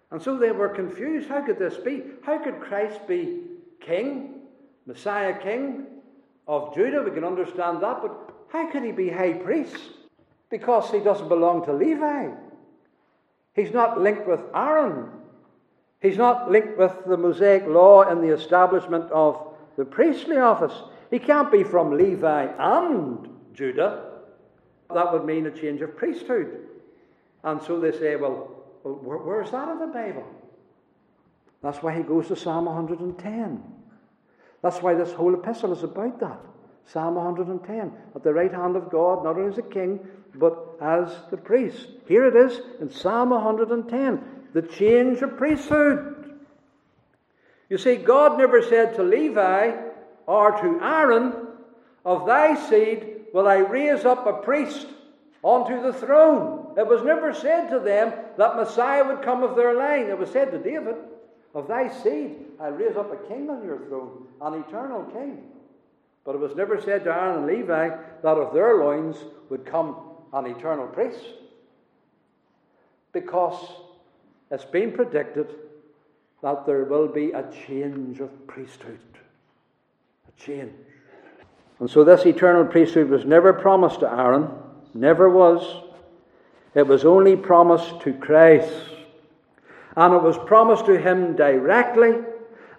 And 0.09 0.21
so 0.21 0.37
they 0.37 0.51
were 0.51 0.69
confused. 0.69 1.29
How 1.29 1.41
could 1.41 1.59
this 1.59 1.77
be? 1.77 2.03
How 2.23 2.39
could 2.39 2.59
Christ 2.59 3.07
be 3.07 3.43
king, 3.79 4.41
Messiah 4.87 5.37
king 5.39 5.85
of 6.47 6.73
Judah? 6.73 7.03
We 7.03 7.11
can 7.11 7.23
understand 7.23 7.81
that. 7.81 8.01
But 8.01 8.33
how 8.49 8.71
could 8.71 8.83
he 8.83 8.91
be 8.91 9.09
high 9.09 9.33
priest? 9.33 9.77
Because 10.49 10.89
he 10.89 10.99
doesn't 10.99 11.29
belong 11.29 11.63
to 11.65 11.73
Levi. 11.73 12.29
He's 13.53 13.71
not 13.71 14.01
linked 14.01 14.27
with 14.27 14.41
Aaron. 14.55 15.09
He's 16.01 16.17
not 16.17 16.49
linked 16.49 16.77
with 16.77 17.05
the 17.05 17.17
Mosaic 17.17 17.65
law 17.67 18.03
and 18.03 18.23
the 18.23 18.33
establishment 18.33 19.11
of 19.11 19.55
the 19.77 19.85
priestly 19.85 20.37
office. 20.37 20.73
He 21.11 21.19
can't 21.19 21.51
be 21.51 21.63
from 21.63 21.95
Levi 21.95 22.47
and 22.57 23.29
Judah. 23.53 24.09
That 24.91 25.13
would 25.13 25.25
mean 25.25 25.45
a 25.45 25.51
change 25.51 25.81
of 25.81 25.95
priesthood. 25.95 26.67
And 27.43 27.61
so 27.61 27.79
they 27.79 27.91
say, 27.91 28.15
well, 28.15 28.49
well, 28.83 28.95
where, 28.95 29.17
where's 29.17 29.51
that 29.51 29.69
in 29.69 29.79
the 29.79 29.87
Bible? 29.87 30.25
That's 31.61 31.83
why 31.83 31.95
he 31.95 32.01
goes 32.01 32.27
to 32.29 32.35
Psalm 32.35 32.65
110. 32.65 33.63
That's 34.63 34.81
why 34.81 34.95
this 34.95 35.13
whole 35.13 35.35
epistle 35.35 35.71
is 35.71 35.83
about 35.83 36.19
that. 36.19 36.39
Psalm 36.85 37.15
110. 37.15 37.93
At 38.15 38.23
the 38.23 38.33
right 38.33 38.51
hand 38.51 38.75
of 38.75 38.89
God, 38.89 39.23
not 39.23 39.37
only 39.37 39.51
as 39.51 39.59
a 39.59 39.61
king, 39.61 39.99
but 40.33 40.77
as 40.81 41.13
the 41.29 41.37
priest. 41.37 41.87
Here 42.07 42.25
it 42.25 42.35
is 42.35 42.59
in 42.79 42.89
Psalm 42.89 43.29
110 43.29 44.40
the 44.53 44.61
change 44.61 45.21
of 45.21 45.37
priesthood. 45.37 46.39
You 47.69 47.77
see, 47.77 47.95
God 47.95 48.37
never 48.37 48.61
said 48.61 48.95
to 48.95 49.03
Levi 49.03 49.71
or 50.27 50.51
to 50.51 50.79
Aaron, 50.81 51.33
Of 52.03 52.25
thy 52.25 52.55
seed 52.69 53.27
will 53.33 53.47
I 53.47 53.57
raise 53.57 54.03
up 54.05 54.27
a 54.27 54.33
priest 54.43 54.87
onto 55.43 55.81
the 55.81 55.93
throne. 55.93 56.73
It 56.77 56.87
was 56.87 57.03
never 57.03 57.33
said 57.33 57.69
to 57.69 57.79
them 57.79 58.13
that 58.37 58.55
Messiah 58.55 59.05
would 59.05 59.21
come 59.21 59.43
of 59.43 59.55
their 59.55 59.73
line. 59.73 60.07
It 60.07 60.17
was 60.17 60.29
said 60.29 60.51
to 60.51 60.59
David, 60.59 60.95
Of 61.53 61.67
thy 61.67 61.89
seed 61.89 62.35
I'll 62.59 62.71
raise 62.71 62.95
up 62.95 63.11
a 63.11 63.27
king 63.27 63.49
on 63.49 63.63
your 63.63 63.79
throne, 63.87 64.27
an 64.41 64.63
eternal 64.67 65.03
king. 65.05 65.43
But 66.23 66.35
it 66.35 66.39
was 66.39 66.55
never 66.55 66.79
said 66.79 67.03
to 67.05 67.09
Aaron 67.09 67.39
and 67.39 67.47
Levi 67.47 67.89
that 68.21 68.37
of 68.37 68.53
their 68.53 68.77
loins 68.77 69.17
would 69.49 69.65
come 69.65 69.95
an 70.33 70.45
eternal 70.45 70.87
priest. 70.87 71.23
Because 73.11 73.57
it's 74.51 74.65
been 74.65 74.91
predicted 74.91 75.47
that 76.43 76.65
there 76.65 76.83
will 76.83 77.07
be 77.07 77.31
a 77.31 77.49
change 77.67 78.19
of 78.19 78.47
priesthood. 78.47 78.99
A 80.27 80.41
change. 80.41 80.73
And 81.79 81.89
so 81.89 82.03
this 82.03 82.25
eternal 82.25 82.65
priesthood 82.65 83.09
was 83.09 83.25
never 83.25 83.53
promised 83.53 84.01
to 84.01 84.11
Aaron 84.11 84.49
Never 84.93 85.29
was. 85.29 85.83
It 86.75 86.87
was 86.87 87.05
only 87.05 87.35
promised 87.35 88.01
to 88.01 88.13
Christ. 88.13 88.73
And 89.95 90.13
it 90.13 90.21
was 90.21 90.37
promised 90.37 90.85
to 90.85 90.99
him 90.99 91.35
directly, 91.35 92.13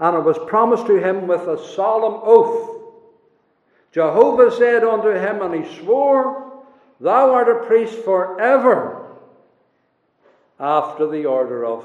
and 0.00 0.17
it 0.17 0.25
was 0.25 0.38
promised 0.47 0.87
to 0.87 0.97
him 0.97 1.26
with 1.26 1.43
a 1.43 1.62
solemn 1.75 2.21
oath. 2.23 2.81
Jehovah 3.93 4.50
said 4.50 4.83
unto 4.83 5.11
him, 5.11 5.43
and 5.43 5.64
he 5.64 5.79
swore, 5.79 6.64
Thou 7.00 7.33
art 7.33 7.49
a 7.49 7.67
priest 7.67 7.99
forever, 7.99 9.12
after 10.62 11.09
the 11.09 11.26
order 11.26 11.66
of 11.66 11.85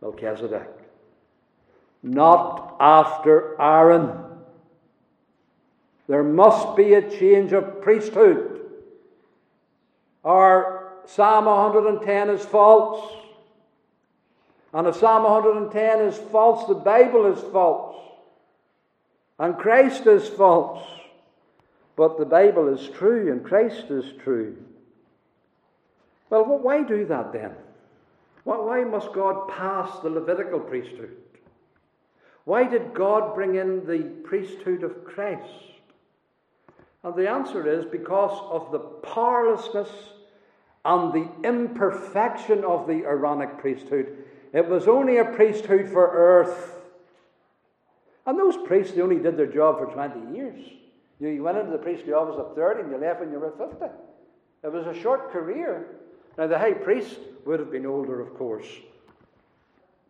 Melchizedek. 0.00 0.68
Not 2.02 2.76
after 2.80 3.60
Aaron. 3.60 4.12
There 6.08 6.24
must 6.24 6.76
be 6.76 6.94
a 6.94 7.10
change 7.18 7.52
of 7.52 7.82
priesthood 7.82 8.56
or 10.26 10.92
Psalm 11.06 11.44
110 11.44 12.30
is 12.30 12.44
false. 12.44 13.12
And 14.72 14.88
if 14.88 14.96
Psalm 14.96 15.22
110 15.22 16.00
is 16.00 16.18
false, 16.32 16.66
the 16.66 16.74
Bible 16.74 17.32
is 17.32 17.40
false. 17.52 17.96
And 19.38 19.56
Christ 19.56 20.06
is 20.08 20.28
false. 20.28 20.84
But 21.94 22.18
the 22.18 22.24
Bible 22.24 22.66
is 22.68 22.88
true 22.88 23.30
and 23.30 23.44
Christ 23.44 23.84
is 23.88 24.04
true. 24.24 24.56
Well, 26.28 26.44
why 26.44 26.82
do 26.82 27.04
that 27.06 27.32
then? 27.32 27.54
Why 28.46 28.84
must 28.84 29.12
God 29.12 29.48
pass 29.48 29.98
the 29.98 30.08
Levitical 30.08 30.60
priesthood? 30.60 31.16
Why 32.44 32.62
did 32.62 32.94
God 32.94 33.34
bring 33.34 33.56
in 33.56 33.84
the 33.84 34.04
priesthood 34.22 34.84
of 34.84 35.04
Christ? 35.04 35.50
And 37.02 37.16
the 37.16 37.28
answer 37.28 37.68
is 37.68 37.84
because 37.84 38.38
of 38.48 38.70
the 38.70 38.78
powerlessness 38.78 39.88
and 40.84 41.12
the 41.12 41.28
imperfection 41.42 42.64
of 42.64 42.86
the 42.86 43.02
Aaronic 43.04 43.58
priesthood. 43.58 44.16
It 44.52 44.68
was 44.68 44.86
only 44.86 45.16
a 45.16 45.24
priesthood 45.24 45.88
for 45.88 46.08
earth. 46.08 46.76
And 48.26 48.38
those 48.38 48.56
priests, 48.64 48.94
they 48.94 49.02
only 49.02 49.18
did 49.18 49.36
their 49.36 49.52
job 49.52 49.80
for 49.80 49.86
20 49.92 50.36
years. 50.36 50.64
You 51.18 51.42
went 51.42 51.58
into 51.58 51.72
the 51.72 51.78
priestly 51.78 52.12
office 52.12 52.38
at 52.38 52.54
30 52.54 52.82
and 52.82 52.92
you 52.92 52.98
left 52.98 53.18
when 53.18 53.32
you 53.32 53.40
were 53.40 53.54
50. 53.58 53.86
It 54.62 54.72
was 54.72 54.86
a 54.86 54.94
short 54.94 55.32
career. 55.32 55.96
Now, 56.38 56.46
the 56.46 56.58
high 56.58 56.74
priest 56.74 57.18
would 57.44 57.60
have 57.60 57.70
been 57.70 57.86
older, 57.86 58.20
of 58.20 58.34
course. 58.34 58.66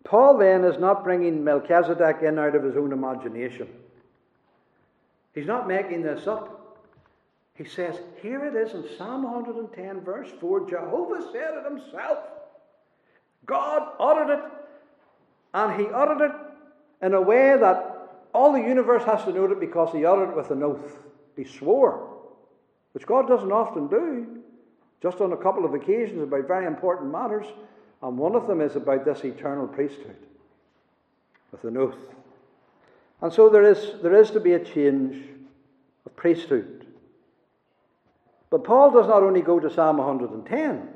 Paul 0.04 0.38
then 0.38 0.64
is 0.64 0.78
not 0.78 1.04
bringing 1.04 1.42
Melchizedek 1.42 2.23
in 2.23 2.38
out 2.38 2.54
of 2.54 2.62
his 2.62 2.76
own 2.76 2.92
imagination. 2.92 3.68
He's 5.35 5.47
not 5.47 5.68
making 5.68 6.02
this 6.02 6.26
up. 6.26 6.78
He 7.54 7.64
says, 7.64 7.99
here 8.23 8.45
it 8.45 8.54
is 8.54 8.75
in 8.75 8.85
Psalm 8.97 9.23
110, 9.23 10.00
verse 10.00 10.30
4 10.40 10.68
Jehovah 10.68 11.23
said 11.33 11.54
it 11.54 11.64
himself. 11.64 12.18
God 13.47 13.92
uttered 13.99 14.38
it, 14.38 14.45
and 15.54 15.80
he 15.80 15.87
uttered 15.88 16.23
it 16.23 16.33
in 17.02 17.14
a 17.14 17.21
way 17.21 17.56
that 17.59 18.11
all 18.35 18.52
the 18.52 18.61
universe 18.61 19.04
has 19.04 19.25
to 19.25 19.33
know 19.33 19.45
it 19.47 19.61
because 19.61 19.92
he 19.95 20.04
uttered 20.04 20.30
it 20.30 20.37
with 20.37 20.50
an 20.50 20.62
oath. 20.62 20.99
He 21.37 21.45
swore, 21.45 22.09
which 22.92 23.06
God 23.06 23.28
doesn't 23.28 23.52
often 23.52 23.88
do, 23.88 24.36
just 25.06 25.20
on 25.20 25.32
a 25.32 25.36
couple 25.36 25.64
of 25.64 25.72
occasions 25.72 26.20
about 26.20 26.48
very 26.48 26.66
important 26.66 27.12
matters, 27.12 27.46
and 28.02 28.18
one 28.18 28.34
of 28.34 28.48
them 28.48 28.60
is 28.60 28.75
about 28.75 29.04
this 29.04 29.25
eternal 29.25 29.68
priesthood 29.68 30.16
with 31.52 31.62
an 31.62 31.76
oath. 31.76 32.12
And 33.22 33.32
so 33.32 33.48
there 33.48 33.62
is, 33.62 33.92
there 34.02 34.20
is 34.20 34.32
to 34.32 34.40
be 34.40 34.54
a 34.54 34.58
change 34.58 35.25
of 36.06 36.16
priesthood. 36.16 36.88
But 38.50 38.64
Paul 38.64 38.90
does 38.90 39.06
not 39.06 39.22
only 39.22 39.42
go 39.42 39.60
to 39.60 39.72
Psalm 39.72 39.98
110. 39.98 40.88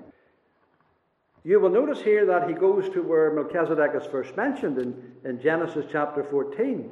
You 1.45 1.61
will 1.61 1.71
notice 1.71 2.03
here 2.03 2.27
that 2.27 2.49
he 2.49 2.55
goes 2.55 2.93
to 2.93 3.03
where 3.05 3.33
Melchizedek 3.33 3.93
is 3.95 4.09
first 4.09 4.37
mentioned 4.37 4.79
in, 4.79 5.13
in 5.25 5.41
Genesis 5.41 5.87
chapter 5.89 6.25
14. 6.25 6.91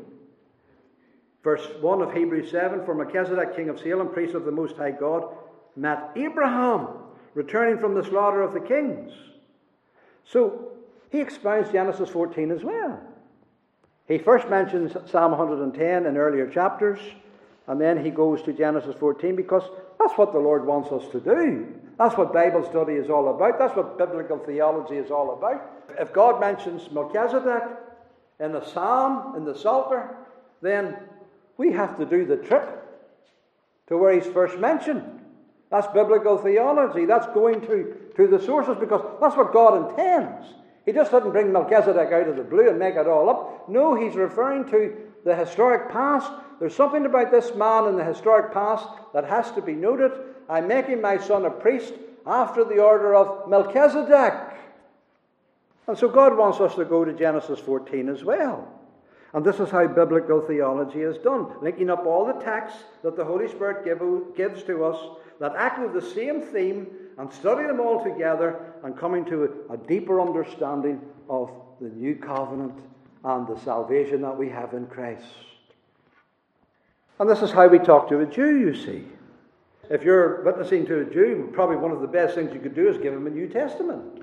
Verse 1.42 1.66
1 1.80 2.00
of 2.00 2.14
Hebrews 2.14 2.48
7 2.52 2.84
For 2.84 2.94
Melchizedek, 2.94 3.56
king 3.56 3.70
of 3.70 3.80
Salem, 3.80 4.08
priest 4.10 4.36
of 4.36 4.44
the 4.44 4.52
Most 4.52 4.76
High 4.76 4.92
God, 4.92 5.34
met 5.74 6.10
Abraham, 6.14 6.88
returning 7.38 7.78
from 7.78 7.94
the 7.94 8.02
slaughter 8.02 8.42
of 8.42 8.52
the 8.52 8.58
kings. 8.60 9.12
So 10.24 10.72
he 11.10 11.20
expounds 11.20 11.70
Genesis 11.70 12.10
14 12.10 12.50
as 12.50 12.64
well. 12.64 13.00
He 14.08 14.18
first 14.18 14.50
mentions 14.50 14.96
Psalm 15.08 15.30
110 15.30 16.06
in 16.06 16.16
earlier 16.16 16.50
chapters, 16.50 16.98
and 17.68 17.80
then 17.80 18.04
he 18.04 18.10
goes 18.10 18.42
to 18.42 18.52
Genesis 18.52 18.96
14 18.98 19.36
because 19.36 19.62
that's 20.00 20.18
what 20.18 20.32
the 20.32 20.38
Lord 20.40 20.66
wants 20.66 20.90
us 20.90 21.06
to 21.12 21.20
do. 21.20 21.72
That's 21.96 22.16
what 22.16 22.32
Bible 22.32 22.68
study 22.68 22.94
is 22.94 23.08
all 23.08 23.28
about. 23.28 23.56
That's 23.56 23.76
what 23.76 23.96
biblical 23.96 24.38
theology 24.38 24.96
is 24.96 25.12
all 25.12 25.32
about. 25.32 25.62
If 25.96 26.12
God 26.12 26.40
mentions 26.40 26.90
Melchizedek 26.90 27.62
in 28.40 28.50
the 28.50 28.64
Psalm, 28.64 29.36
in 29.36 29.44
the 29.44 29.56
Psalter, 29.56 30.16
then 30.60 30.96
we 31.56 31.70
have 31.70 31.96
to 31.98 32.04
do 32.04 32.24
the 32.24 32.36
trip 32.36 32.84
to 33.86 33.96
where 33.96 34.12
he's 34.12 34.26
first 34.26 34.58
mentioned. 34.58 35.17
That's 35.70 35.86
biblical 35.88 36.38
theology. 36.38 37.04
That's 37.04 37.26
going 37.28 37.60
to, 37.62 37.94
to 38.16 38.26
the 38.26 38.40
sources 38.40 38.76
because 38.78 39.02
that's 39.20 39.36
what 39.36 39.52
God 39.52 39.90
intends. 39.90 40.46
He 40.86 40.92
just 40.92 41.10
didn't 41.10 41.32
bring 41.32 41.52
Melchizedek 41.52 42.10
out 42.12 42.28
of 42.28 42.36
the 42.36 42.42
blue 42.42 42.70
and 42.70 42.78
make 42.78 42.96
it 42.96 43.06
all 43.06 43.28
up. 43.28 43.68
No, 43.68 43.94
he's 43.94 44.14
referring 44.14 44.64
to 44.70 44.96
the 45.24 45.36
historic 45.36 45.90
past. 45.90 46.32
There's 46.58 46.74
something 46.74 47.04
about 47.04 47.30
this 47.30 47.54
man 47.54 47.86
in 47.88 47.96
the 47.96 48.04
historic 48.04 48.52
past 48.54 48.88
that 49.12 49.24
has 49.24 49.50
to 49.52 49.60
be 49.60 49.74
noted. 49.74 50.12
I'm 50.48 50.66
making 50.66 51.02
my 51.02 51.18
son 51.18 51.44
a 51.44 51.50
priest 51.50 51.92
after 52.26 52.64
the 52.64 52.82
order 52.82 53.14
of 53.14 53.48
Melchizedek. 53.50 54.34
And 55.86 55.96
so 55.96 56.08
God 56.08 56.36
wants 56.36 56.60
us 56.60 56.74
to 56.76 56.84
go 56.86 57.04
to 57.04 57.12
Genesis 57.12 57.58
14 57.58 58.08
as 58.08 58.24
well. 58.24 58.66
And 59.34 59.44
this 59.44 59.60
is 59.60 59.68
how 59.68 59.86
biblical 59.86 60.40
theology 60.40 61.02
is 61.02 61.18
done, 61.18 61.48
linking 61.60 61.90
up 61.90 62.06
all 62.06 62.24
the 62.24 62.40
texts 62.44 62.82
that 63.02 63.16
the 63.16 63.24
Holy 63.24 63.48
Spirit 63.48 63.84
give, 63.84 64.00
gives 64.34 64.62
to 64.64 64.84
us 64.84 65.18
that 65.40 65.54
echo 65.56 65.88
the 65.88 66.02
same 66.02 66.42
theme 66.42 66.86
and 67.18 67.32
study 67.32 67.66
them 67.66 67.80
all 67.80 68.02
together 68.02 68.74
and 68.84 68.96
coming 68.96 69.24
to 69.26 69.66
a 69.70 69.76
deeper 69.76 70.20
understanding 70.20 71.00
of 71.28 71.50
the 71.80 71.88
new 71.88 72.14
covenant 72.14 72.74
and 73.24 73.46
the 73.46 73.58
salvation 73.60 74.22
that 74.22 74.36
we 74.36 74.48
have 74.48 74.72
in 74.72 74.86
Christ. 74.86 75.24
And 77.18 77.28
this 77.28 77.42
is 77.42 77.50
how 77.50 77.66
we 77.66 77.78
talk 77.78 78.08
to 78.08 78.20
a 78.20 78.26
Jew, 78.26 78.60
you 78.60 78.74
see. 78.74 79.04
If 79.90 80.04
you're 80.04 80.42
witnessing 80.44 80.86
to 80.86 81.00
a 81.00 81.04
Jew, 81.04 81.50
probably 81.52 81.76
one 81.76 81.90
of 81.90 82.00
the 82.00 82.06
best 82.06 82.34
things 82.34 82.52
you 82.52 82.60
could 82.60 82.74
do 82.74 82.88
is 82.88 82.98
give 82.98 83.14
him 83.14 83.26
a 83.26 83.30
New 83.30 83.48
Testament. 83.48 84.22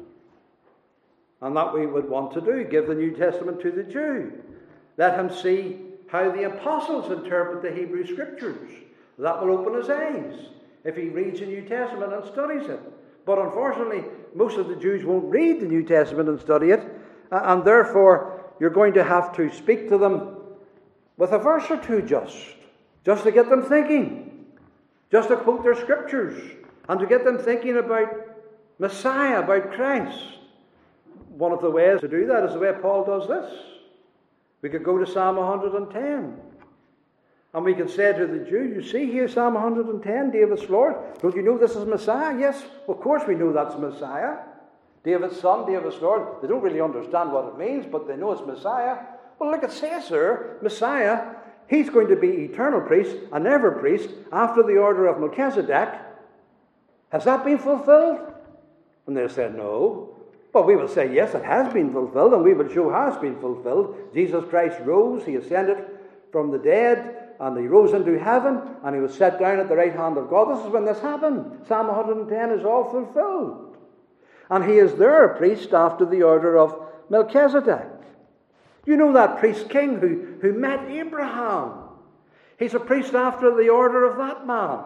And 1.41 1.55
that 1.57 1.73
we 1.73 1.85
would 1.85 2.07
want 2.07 2.33
to 2.33 2.41
do 2.41 2.63
give 2.63 2.87
the 2.87 2.95
New 2.95 3.11
Testament 3.11 3.59
to 3.61 3.71
the 3.71 3.83
Jew. 3.83 4.31
Let 4.97 5.19
him 5.19 5.29
see 5.29 5.81
how 6.07 6.31
the 6.31 6.43
apostles 6.43 7.11
interpret 7.11 7.61
the 7.61 7.71
Hebrew 7.71 8.07
Scriptures. 8.07 8.71
That 9.17 9.41
will 9.41 9.57
open 9.57 9.73
his 9.73 9.89
eyes 9.89 10.49
if 10.85 10.95
he 10.95 11.09
reads 11.09 11.39
the 11.39 11.47
New 11.47 11.67
Testament 11.67 12.13
and 12.13 12.23
studies 12.25 12.69
it. 12.69 12.79
But 13.25 13.39
unfortunately, 13.39 14.03
most 14.35 14.57
of 14.57 14.67
the 14.67 14.75
Jews 14.75 15.03
won't 15.03 15.25
read 15.25 15.59
the 15.59 15.65
New 15.65 15.83
Testament 15.83 16.29
and 16.29 16.39
study 16.39 16.69
it, 16.69 16.81
and 17.31 17.65
therefore 17.65 18.53
you're 18.59 18.69
going 18.69 18.93
to 18.93 19.03
have 19.03 19.35
to 19.35 19.51
speak 19.51 19.89
to 19.89 19.97
them 19.97 20.37
with 21.17 21.31
a 21.31 21.39
verse 21.39 21.65
or 21.71 21.77
two 21.77 22.03
just, 22.03 22.37
just 23.03 23.23
to 23.23 23.31
get 23.31 23.49
them 23.49 23.63
thinking, 23.63 24.45
just 25.11 25.29
to 25.29 25.37
quote 25.37 25.63
their 25.63 25.75
scriptures, 25.75 26.39
and 26.87 26.99
to 26.99 27.07
get 27.07 27.25
them 27.25 27.39
thinking 27.39 27.77
about 27.77 28.09
Messiah, 28.77 29.39
about 29.39 29.71
Christ. 29.73 30.19
One 31.29 31.51
of 31.51 31.61
the 31.61 31.71
ways 31.71 31.99
to 32.01 32.07
do 32.07 32.27
that 32.27 32.43
is 32.43 32.53
the 32.53 32.59
way 32.59 32.71
Paul 32.79 33.05
does 33.05 33.27
this. 33.27 33.51
We 34.61 34.69
could 34.69 34.83
go 34.83 34.97
to 34.97 35.05
Psalm 35.05 35.37
110. 35.37 36.39
And 37.55 37.63
we 37.63 37.73
can 37.73 37.87
say 37.87 38.11
to 38.11 38.27
the 38.27 38.39
Jew, 38.39 38.65
You 38.65 38.83
see 38.83 39.09
here, 39.09 39.29
Psalm 39.29 39.53
110, 39.53 40.29
David's 40.29 40.69
Lord. 40.69 40.95
Don't 41.21 41.37
you 41.37 41.41
know 41.41 41.57
this 41.57 41.77
is 41.77 41.85
Messiah? 41.85 42.37
Yes, 42.37 42.61
of 42.89 42.99
course 42.99 43.23
we 43.25 43.33
know 43.33 43.53
that's 43.53 43.77
Messiah. 43.77 44.39
David's 45.05 45.39
son, 45.39 45.65
David's 45.65 46.01
Lord. 46.01 46.41
They 46.41 46.49
don't 46.49 46.61
really 46.61 46.81
understand 46.81 47.31
what 47.31 47.45
it 47.45 47.57
means, 47.57 47.85
but 47.89 48.09
they 48.09 48.17
know 48.17 48.33
it's 48.33 48.45
Messiah. 48.45 48.97
Well, 49.39 49.51
look, 49.51 49.63
it 49.63 49.71
says 49.71 50.11
Messiah, 50.61 51.35
he's 51.69 51.89
going 51.89 52.09
to 52.09 52.17
be 52.17 52.27
eternal 52.27 52.81
priest, 52.81 53.15
an 53.31 53.47
ever 53.47 53.71
priest, 53.71 54.09
after 54.33 54.61
the 54.61 54.75
order 54.75 55.07
of 55.07 55.21
Melchizedek. 55.21 55.97
Has 57.09 57.23
that 57.23 57.45
been 57.45 57.59
fulfilled? 57.59 58.33
And 59.07 59.15
they 59.15 59.29
said, 59.29 59.55
No. 59.55 60.09
Well, 60.51 60.65
we 60.65 60.75
will 60.75 60.89
say, 60.89 61.15
Yes, 61.15 61.33
it 61.33 61.45
has 61.45 61.71
been 61.71 61.93
fulfilled, 61.93 62.33
and 62.33 62.43
we 62.43 62.53
will 62.53 62.67
show 62.67 62.89
how 62.89 63.07
it's 63.07 63.17
been 63.17 63.39
fulfilled. 63.39 63.95
Jesus 64.13 64.43
Christ 64.49 64.77
rose, 64.81 65.25
he 65.25 65.35
ascended 65.35 65.77
from 66.33 66.51
the 66.51 66.57
dead, 66.57 67.24
and 67.39 67.57
he 67.57 67.67
rose 67.67 67.93
into 67.93 68.17
heaven 68.17 68.61
and 68.83 68.95
he 68.95 69.01
was 69.01 69.13
set 69.13 69.39
down 69.39 69.59
at 69.59 69.67
the 69.67 69.75
right 69.75 69.95
hand 69.95 70.17
of 70.17 70.29
God. 70.29 70.55
This 70.55 70.65
is 70.65 70.71
when 70.71 70.85
this 70.85 70.99
happened. 70.99 71.65
Psalm 71.67 71.87
110 71.87 72.51
is 72.57 72.65
all 72.65 72.89
fulfilled. 72.89 73.77
And 74.49 74.63
he 74.63 74.77
is 74.77 74.95
there 74.95 75.25
a 75.25 75.37
priest 75.37 75.73
after 75.73 76.05
the 76.05 76.23
order 76.23 76.57
of 76.57 76.75
Melchizedek. 77.09 77.87
You 78.85 78.97
know 78.97 79.13
that 79.13 79.39
priest 79.39 79.69
king 79.69 79.99
who, 79.99 80.37
who 80.41 80.53
met 80.53 80.89
Abraham. 80.89 81.85
He's 82.57 82.75
a 82.75 82.79
priest 82.79 83.13
after 83.13 83.55
the 83.55 83.69
order 83.69 84.05
of 84.05 84.17
that 84.17 84.45
man. 84.45 84.79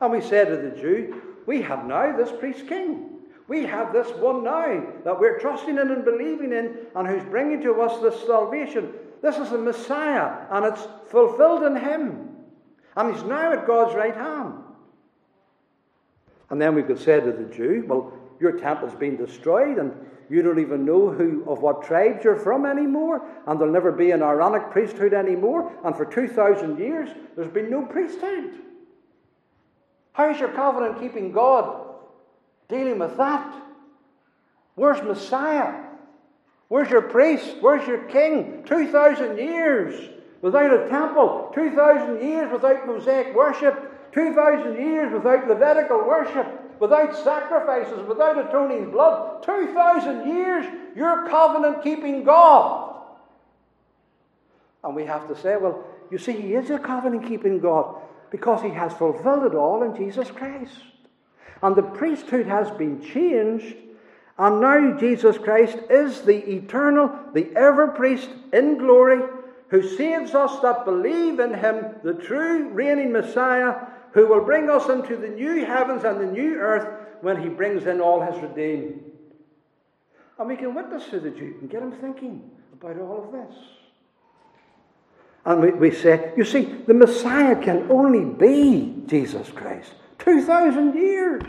And 0.00 0.12
we 0.12 0.20
said 0.20 0.48
to 0.48 0.56
the 0.56 0.76
Jew, 0.80 1.22
We 1.46 1.62
have 1.62 1.86
now 1.86 2.16
this 2.16 2.32
priest 2.32 2.66
king. 2.68 3.10
We 3.46 3.64
have 3.64 3.92
this 3.92 4.10
one 4.18 4.44
now 4.44 4.84
that 5.04 5.18
we're 5.18 5.38
trusting 5.38 5.78
in 5.78 5.90
and 5.90 6.04
believing 6.04 6.52
in, 6.52 6.76
and 6.94 7.08
who's 7.08 7.24
bringing 7.24 7.62
to 7.62 7.80
us 7.80 8.00
this 8.02 8.26
salvation. 8.26 8.92
This 9.22 9.36
is 9.36 9.50
the 9.50 9.58
Messiah, 9.58 10.46
and 10.50 10.64
it's 10.64 10.86
fulfilled 11.10 11.64
in 11.64 11.76
him. 11.76 12.36
And 12.96 13.14
he's 13.14 13.24
now 13.24 13.52
at 13.52 13.66
God's 13.66 13.94
right 13.94 14.14
hand. 14.14 14.54
And 16.50 16.60
then 16.60 16.74
we 16.74 16.82
could 16.82 16.98
say 16.98 17.20
to 17.20 17.32
the 17.32 17.44
Jew, 17.44 17.84
Well, 17.86 18.12
your 18.40 18.52
temple's 18.52 18.94
been 18.94 19.16
destroyed, 19.16 19.78
and 19.78 19.92
you 20.30 20.42
don't 20.42 20.58
even 20.58 20.84
know 20.84 21.10
who 21.10 21.44
of 21.46 21.60
what 21.60 21.82
tribes 21.82 22.24
you're 22.24 22.36
from 22.36 22.66
anymore, 22.66 23.26
and 23.46 23.58
there'll 23.58 23.72
never 23.72 23.92
be 23.92 24.10
an 24.10 24.22
Aaronic 24.22 24.70
priesthood 24.70 25.14
anymore, 25.14 25.72
and 25.84 25.96
for 25.96 26.04
2,000 26.04 26.78
years 26.78 27.08
there's 27.34 27.50
been 27.50 27.70
no 27.70 27.82
priesthood. 27.82 28.52
How's 30.12 30.38
your 30.38 30.50
covenant 30.50 31.00
keeping 31.00 31.32
God 31.32 31.84
dealing 32.68 32.98
with 32.98 33.16
that? 33.16 33.54
Where's 34.74 35.02
Messiah? 35.02 35.87
Where's 36.68 36.90
your 36.90 37.02
priest? 37.02 37.56
Where's 37.60 37.86
your 37.86 38.04
king? 38.04 38.62
2,000 38.66 39.38
years 39.38 40.10
without 40.42 40.72
a 40.72 40.88
temple, 40.88 41.50
2,000 41.54 42.22
years 42.22 42.52
without 42.52 42.86
Mosaic 42.86 43.34
worship, 43.34 44.12
2,000 44.12 44.76
years 44.76 45.12
without 45.12 45.48
Levitical 45.48 46.06
worship, 46.06 46.46
without 46.80 47.16
sacrifices, 47.16 48.06
without 48.06 48.38
atoning 48.38 48.90
blood. 48.90 49.42
2,000 49.42 50.28
years, 50.28 50.66
you're 50.94 51.28
covenant 51.28 51.82
keeping 51.82 52.22
God. 52.22 52.96
And 54.84 54.94
we 54.94 55.04
have 55.06 55.26
to 55.28 55.36
say, 55.36 55.56
well, 55.56 55.84
you 56.10 56.18
see, 56.18 56.32
He 56.32 56.54
is 56.54 56.70
a 56.70 56.78
covenant 56.78 57.26
keeping 57.26 57.58
God 57.60 57.96
because 58.30 58.62
He 58.62 58.70
has 58.70 58.92
fulfilled 58.92 59.44
it 59.44 59.54
all 59.54 59.82
in 59.82 59.96
Jesus 59.96 60.30
Christ. 60.30 60.72
And 61.62 61.74
the 61.74 61.82
priesthood 61.82 62.46
has 62.46 62.70
been 62.70 63.02
changed 63.02 63.74
and 64.38 64.60
now 64.60 64.96
Jesus 64.98 65.36
Christ 65.36 65.78
is 65.90 66.22
the 66.22 66.36
eternal, 66.54 67.10
the 67.34 67.50
ever 67.56 67.88
priest 67.88 68.30
in 68.52 68.78
glory, 68.78 69.20
who 69.68 69.96
saves 69.96 70.34
us 70.34 70.60
that 70.60 70.84
believe 70.84 71.40
in 71.40 71.54
him, 71.54 71.86
the 72.04 72.14
true 72.14 72.68
reigning 72.68 73.12
Messiah, 73.12 73.74
who 74.12 74.28
will 74.28 74.44
bring 74.44 74.70
us 74.70 74.88
into 74.88 75.16
the 75.16 75.28
new 75.28 75.64
heavens 75.64 76.04
and 76.04 76.20
the 76.20 76.26
new 76.26 76.54
earth 76.54 77.06
when 77.20 77.42
he 77.42 77.48
brings 77.48 77.86
in 77.86 78.00
all 78.00 78.20
his 78.20 78.40
redeemed. 78.40 79.02
And 80.38 80.48
we 80.48 80.56
can 80.56 80.74
witness 80.74 81.08
to 81.10 81.18
the 81.18 81.30
Jew 81.30 81.56
and 81.60 81.68
get 81.68 81.82
him 81.82 81.92
thinking 81.92 82.48
about 82.72 82.98
all 83.00 83.24
of 83.24 83.32
this. 83.32 83.58
And 85.44 85.60
we, 85.60 85.70
we 85.72 85.90
say, 85.90 86.32
you 86.36 86.44
see, 86.44 86.64
the 86.86 86.94
Messiah 86.94 87.60
can 87.60 87.90
only 87.90 88.24
be 88.24 89.02
Jesus 89.06 89.50
Christ. 89.50 89.92
2,000 90.20 90.94
years. 90.94 91.42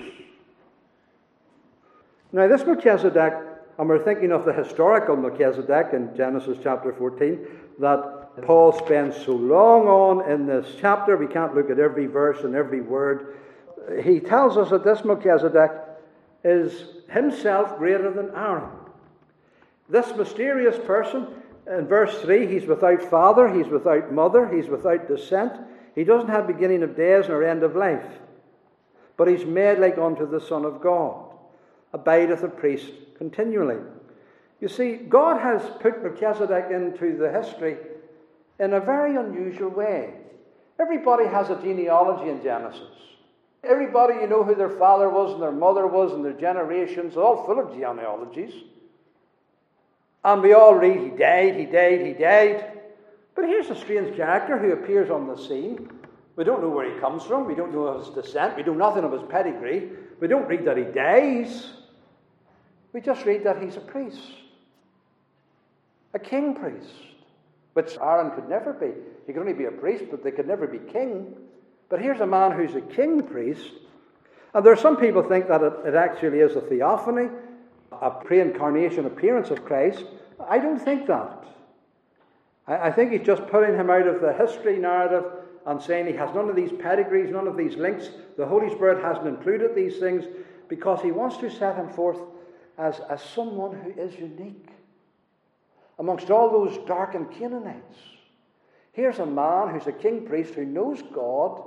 Now, 2.31 2.47
this 2.47 2.63
Melchizedek, 2.63 3.33
and 3.79 3.89
we're 3.89 4.03
thinking 4.03 4.31
of 4.31 4.45
the 4.45 4.53
historical 4.53 5.15
Melchizedek 5.15 5.93
in 5.93 6.15
Genesis 6.15 6.59
chapter 6.61 6.93
14, 6.93 7.39
that 7.79 8.43
Paul 8.43 8.71
spends 8.71 9.15
so 9.25 9.33
long 9.33 9.87
on 9.87 10.29
in 10.29 10.45
this 10.45 10.75
chapter. 10.79 11.17
We 11.17 11.25
can't 11.25 11.55
look 11.55 11.71
at 11.71 11.79
every 11.79 12.05
verse 12.05 12.43
and 12.43 12.55
every 12.55 12.81
word. 12.81 13.37
He 14.03 14.19
tells 14.19 14.57
us 14.57 14.69
that 14.69 14.83
this 14.83 15.03
Melchizedek 15.03 15.71
is 16.43 17.01
himself 17.09 17.79
greater 17.79 18.11
than 18.11 18.29
Aaron. 18.35 18.69
This 19.89 20.15
mysterious 20.15 20.77
person, 20.85 21.25
in 21.65 21.87
verse 21.87 22.15
3, 22.21 22.45
he's 22.45 22.67
without 22.67 23.01
father, 23.01 23.51
he's 23.51 23.71
without 23.71 24.13
mother, 24.13 24.47
he's 24.47 24.67
without 24.67 25.07
descent. 25.07 25.53
He 25.95 26.03
doesn't 26.03 26.29
have 26.29 26.45
beginning 26.45 26.83
of 26.83 26.95
days 26.95 27.27
nor 27.27 27.43
end 27.43 27.63
of 27.63 27.75
life. 27.75 28.05
But 29.17 29.29
he's 29.29 29.45
made 29.45 29.79
like 29.79 29.97
unto 29.97 30.29
the 30.29 30.39
Son 30.39 30.63
of 30.63 30.79
God 30.79 31.28
abideth 31.93 32.43
a 32.43 32.47
priest 32.47 32.91
continually. 33.17 33.77
You 34.61 34.67
see, 34.67 34.97
God 34.97 35.39
has 35.39 35.61
put 35.79 36.03
Melchizedek 36.03 36.71
into 36.71 37.17
the 37.17 37.31
history 37.31 37.77
in 38.59 38.73
a 38.73 38.79
very 38.79 39.15
unusual 39.15 39.69
way. 39.69 40.13
Everybody 40.79 41.25
has 41.25 41.49
a 41.49 41.55
genealogy 41.61 42.29
in 42.29 42.41
Genesis. 42.43 42.81
Everybody, 43.63 44.15
you 44.15 44.27
know 44.27 44.43
who 44.43 44.55
their 44.55 44.69
father 44.69 45.09
was 45.09 45.33
and 45.33 45.41
their 45.41 45.51
mother 45.51 45.87
was 45.87 46.13
and 46.13 46.23
their 46.23 46.33
generations, 46.33 47.17
all 47.17 47.45
full 47.45 47.59
of 47.59 47.73
genealogies. 47.73 48.53
And 50.23 50.41
we 50.41 50.53
all 50.53 50.75
read, 50.75 50.99
he 50.99 51.09
died, 51.09 51.55
he 51.55 51.65
died, 51.65 52.05
he 52.05 52.13
died. 52.13 52.79
But 53.35 53.45
here's 53.45 53.69
a 53.69 53.75
strange 53.75 54.15
character 54.15 54.57
who 54.57 54.73
appears 54.73 55.09
on 55.09 55.27
the 55.27 55.37
scene. 55.37 55.89
We 56.35 56.43
don't 56.43 56.61
know 56.61 56.69
where 56.69 56.93
he 56.93 56.99
comes 56.99 57.23
from. 57.23 57.45
We 57.45 57.55
don't 57.55 57.73
know 57.73 57.97
his 57.99 58.09
descent. 58.09 58.55
We 58.55 58.63
know 58.63 58.73
nothing 58.73 59.03
of 59.03 59.11
his 59.11 59.23
pedigree. 59.29 59.89
We 60.19 60.27
don't 60.27 60.47
read 60.47 60.65
that 60.65 60.77
he 60.77 60.83
dies. 60.83 61.69
We 62.93 63.01
just 63.01 63.25
read 63.25 63.43
that 63.43 63.61
he's 63.61 63.77
a 63.77 63.81
priest, 63.81 64.21
a 66.13 66.19
king 66.19 66.55
priest, 66.55 66.93
which 67.73 67.97
Aaron 68.01 68.31
could 68.31 68.49
never 68.49 68.73
be. 68.73 68.91
He 69.27 69.33
could 69.33 69.41
only 69.41 69.53
be 69.53 69.65
a 69.65 69.71
priest, 69.71 70.05
but 70.09 70.23
they 70.23 70.31
could 70.31 70.47
never 70.47 70.65
be 70.65 70.79
king. 70.91 71.35
But 71.89 72.01
here's 72.01 72.19
a 72.19 72.27
man 72.27 72.51
who's 72.51 72.75
a 72.75 72.81
king 72.81 73.21
priest. 73.21 73.69
And 74.53 74.65
there 74.65 74.73
are 74.73 74.77
some 74.77 74.97
people 74.97 75.21
think 75.21 75.47
that 75.47 75.61
it, 75.61 75.73
it 75.85 75.93
actually 75.95 76.39
is 76.39 76.55
a 76.55 76.61
theophany, 76.61 77.29
a 77.91 78.09
pre 78.09 78.39
incarnation 78.39 79.05
appearance 79.05 79.51
of 79.51 79.63
Christ. 79.65 80.03
I 80.47 80.57
don't 80.57 80.79
think 80.79 81.05
that. 81.07 81.45
I, 82.67 82.87
I 82.87 82.91
think 82.91 83.11
he's 83.11 83.25
just 83.25 83.45
pulling 83.47 83.75
him 83.75 83.91
out 83.91 84.07
of 84.07 84.21
the 84.21 84.33
history 84.33 84.79
narrative 84.79 85.25
and 85.67 85.79
saying 85.79 86.07
he 86.07 86.13
has 86.13 86.33
none 86.33 86.49
of 86.49 86.55
these 86.55 86.71
pedigrees, 86.71 87.29
none 87.29 87.47
of 87.47 87.55
these 87.55 87.75
links. 87.75 88.09
The 88.37 88.45
Holy 88.45 88.73
Spirit 88.73 89.03
hasn't 89.03 89.27
included 89.27 89.75
these 89.75 89.99
things 89.99 90.25
because 90.67 91.01
he 91.01 91.11
wants 91.11 91.37
to 91.37 91.51
set 91.51 91.75
him 91.75 91.89
forth 91.89 92.17
as, 92.79 92.99
as 93.09 93.21
someone 93.21 93.77
who 93.77 94.01
is 94.01 94.15
unique. 94.15 94.69
Amongst 95.99 96.31
all 96.31 96.49
those 96.49 96.77
darkened 96.87 97.29
Canaanites, 97.31 97.97
here's 98.93 99.19
a 99.19 99.25
man 99.25 99.69
who's 99.69 99.85
a 99.85 99.91
king 99.91 100.25
priest 100.25 100.53
who 100.53 100.65
knows 100.65 101.03
God. 101.13 101.61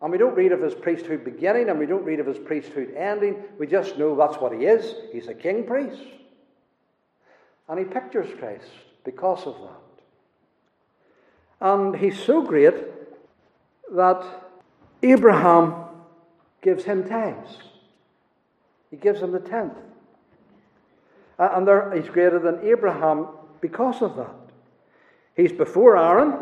And 0.00 0.10
we 0.10 0.18
don't 0.18 0.34
read 0.34 0.52
of 0.52 0.62
his 0.62 0.74
priesthood 0.74 1.24
beginning 1.24 1.68
and 1.68 1.78
we 1.78 1.86
don't 1.86 2.04
read 2.04 2.20
of 2.20 2.26
his 2.26 2.38
priesthood 2.38 2.94
ending. 2.96 3.36
We 3.58 3.66
just 3.66 3.98
know 3.98 4.16
that's 4.16 4.36
what 4.36 4.52
he 4.52 4.64
is. 4.64 4.94
He's 5.12 5.28
a 5.28 5.34
king 5.34 5.64
priest. 5.64 6.02
And 7.68 7.78
he 7.78 7.84
pictures 7.84 8.28
Christ 8.38 8.70
because 9.04 9.46
of 9.46 9.56
that. 9.60 11.68
And 11.68 11.96
he's 11.96 12.18
so 12.18 12.42
great 12.42 12.74
that 13.94 14.24
Abraham 15.02 15.74
gives 16.62 16.84
him 16.84 17.08
tithes. 17.08 17.58
He 18.90 18.96
gives 18.96 19.20
him 19.20 19.32
the 19.32 19.40
tenth. 19.40 19.76
And 21.38 21.66
there, 21.66 21.92
he's 21.94 22.08
greater 22.08 22.38
than 22.38 22.60
Abraham 22.66 23.28
because 23.60 24.00
of 24.02 24.16
that. 24.16 24.34
He's 25.34 25.52
before 25.52 25.96
Aaron. 25.96 26.34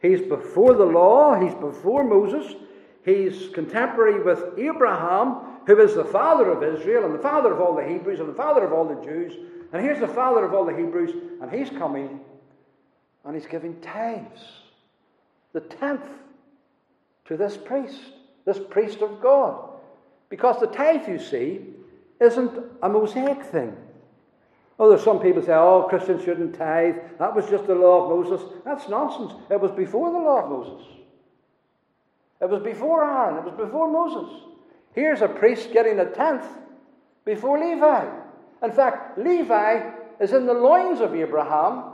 He's 0.00 0.22
before 0.22 0.74
the 0.74 0.84
law. 0.84 1.38
He's 1.38 1.54
before 1.54 2.04
Moses. 2.04 2.54
He's 3.04 3.48
contemporary 3.54 4.22
with 4.22 4.58
Abraham, 4.58 5.40
who 5.66 5.78
is 5.80 5.94
the 5.94 6.04
father 6.04 6.50
of 6.50 6.62
Israel 6.62 7.04
and 7.04 7.14
the 7.14 7.22
father 7.22 7.52
of 7.52 7.60
all 7.60 7.74
the 7.74 7.86
Hebrews 7.86 8.20
and 8.20 8.28
the 8.28 8.34
father 8.34 8.64
of 8.64 8.72
all 8.72 8.86
the 8.86 9.04
Jews. 9.04 9.34
And 9.72 9.82
here's 9.82 10.00
the 10.00 10.08
father 10.08 10.44
of 10.44 10.54
all 10.54 10.64
the 10.64 10.76
Hebrews, 10.76 11.14
and 11.42 11.50
he's 11.50 11.70
coming 11.70 12.20
and 13.24 13.34
he's 13.34 13.46
giving 13.46 13.78
tithes, 13.80 14.40
the 15.52 15.60
tenth, 15.60 16.06
to 17.26 17.36
this 17.36 17.58
priest, 17.58 18.00
this 18.46 18.58
priest 18.58 19.02
of 19.02 19.20
God. 19.20 19.67
Because 20.28 20.60
the 20.60 20.66
tithe, 20.66 21.08
you 21.08 21.18
see, 21.18 21.60
isn't 22.20 22.58
a 22.82 22.88
Mosaic 22.88 23.42
thing. 23.42 23.76
Oh, 24.78 24.88
there's 24.88 25.02
some 25.02 25.20
people 25.20 25.42
say, 25.42 25.54
oh, 25.54 25.86
Christians 25.88 26.24
shouldn't 26.24 26.54
tithe. 26.54 26.96
That 27.18 27.34
was 27.34 27.48
just 27.48 27.66
the 27.66 27.74
law 27.74 28.04
of 28.04 28.10
Moses. 28.10 28.46
That's 28.64 28.88
nonsense. 28.88 29.32
It 29.50 29.60
was 29.60 29.72
before 29.72 30.12
the 30.12 30.18
law 30.18 30.44
of 30.44 30.50
Moses. 30.50 30.86
It 32.40 32.48
was 32.48 32.62
before 32.62 33.04
Aaron. 33.04 33.38
It 33.38 33.44
was 33.44 33.54
before 33.54 33.90
Moses. 33.90 34.30
Here's 34.94 35.22
a 35.22 35.28
priest 35.28 35.72
getting 35.72 35.98
a 35.98 36.06
tenth 36.06 36.46
before 37.24 37.58
Levi. 37.58 38.06
In 38.62 38.72
fact, 38.72 39.18
Levi 39.18 39.90
is 40.20 40.32
in 40.32 40.46
the 40.46 40.54
loins 40.54 41.00
of 41.00 41.14
Abraham, 41.14 41.84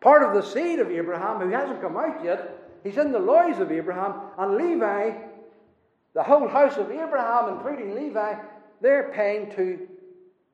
part 0.00 0.22
of 0.22 0.34
the 0.34 0.48
seed 0.48 0.78
of 0.78 0.90
Abraham 0.90 1.38
who 1.40 1.50
hasn't 1.50 1.82
come 1.82 1.96
out 1.96 2.24
yet. 2.24 2.58
He's 2.82 2.96
in 2.96 3.12
the 3.12 3.18
loins 3.18 3.58
of 3.58 3.70
Abraham, 3.70 4.14
and 4.38 4.56
Levi, 4.56 5.12
the 6.14 6.22
whole 6.22 6.48
house 6.48 6.76
of 6.76 6.90
Abraham, 6.90 7.56
including 7.56 7.94
Levi, 7.94 8.34
they're 8.80 9.12
paying 9.14 9.50
to 9.56 9.88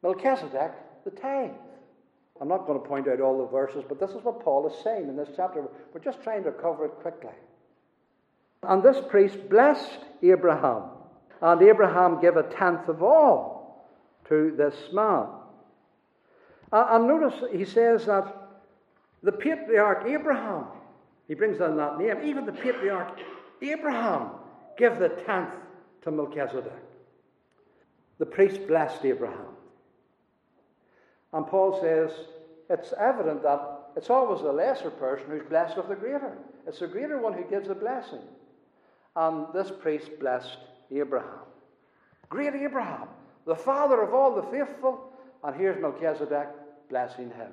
Melchizedek 0.02 0.72
the 1.04 1.10
tithe. 1.10 1.50
I'm 2.40 2.48
not 2.48 2.66
going 2.66 2.80
to 2.80 2.86
point 2.86 3.08
out 3.08 3.20
all 3.20 3.38
the 3.38 3.50
verses, 3.50 3.84
but 3.88 3.98
this 3.98 4.10
is 4.10 4.22
what 4.22 4.44
Paul 4.44 4.68
is 4.68 4.84
saying 4.84 5.08
in 5.08 5.16
this 5.16 5.30
chapter. 5.34 5.64
We're 5.92 6.00
just 6.00 6.22
trying 6.22 6.44
to 6.44 6.52
cover 6.52 6.84
it 6.84 6.92
quickly. 7.02 7.32
And 8.62 8.82
this 8.82 8.98
priest 9.08 9.48
blessed 9.48 9.98
Abraham, 10.22 10.84
and 11.40 11.62
Abraham 11.62 12.20
gave 12.20 12.36
a 12.36 12.44
tenth 12.44 12.88
of 12.88 13.02
all 13.02 13.88
to 14.28 14.54
this 14.56 14.74
man. 14.92 15.26
Uh, 16.72 16.86
and 16.90 17.08
notice 17.08 17.34
he 17.52 17.64
says 17.64 18.06
that 18.06 18.34
the 19.22 19.32
patriarch 19.32 20.06
Abraham, 20.06 20.66
he 21.26 21.34
brings 21.34 21.60
in 21.60 21.76
that 21.76 21.98
name, 21.98 22.18
even 22.24 22.46
the 22.46 22.52
patriarch 22.52 23.18
Abraham 23.62 24.30
gave 24.78 24.98
the 24.98 25.08
tenth 25.08 25.54
to 26.02 26.10
Melchizedek. 26.10 26.72
The 28.18 28.26
priest 28.26 28.66
blessed 28.66 29.04
Abraham. 29.04 29.56
And 31.32 31.46
Paul 31.46 31.78
says 31.80 32.10
it's 32.70 32.94
evident 32.98 33.42
that 33.42 33.90
it's 33.96 34.10
always 34.10 34.40
the 34.40 34.52
lesser 34.52 34.90
person 34.90 35.26
who's 35.28 35.42
blessed 35.48 35.76
of 35.76 35.88
the 35.88 35.94
greater. 35.94 36.38
It's 36.66 36.78
the 36.78 36.86
greater 36.86 37.18
one 37.20 37.32
who 37.34 37.44
gives 37.44 37.68
the 37.68 37.74
blessing. 37.74 38.22
And 39.16 39.46
this 39.52 39.70
priest 39.70 40.10
blessed 40.20 40.56
Abraham. 40.90 41.40
Great 42.28 42.54
Abraham, 42.54 43.08
the 43.46 43.56
father 43.56 44.00
of 44.02 44.14
all 44.14 44.34
the 44.34 44.42
faithful. 44.42 45.12
And 45.42 45.56
here's 45.56 45.80
Melchizedek 45.80 46.48
blessing 46.88 47.30
him, 47.30 47.50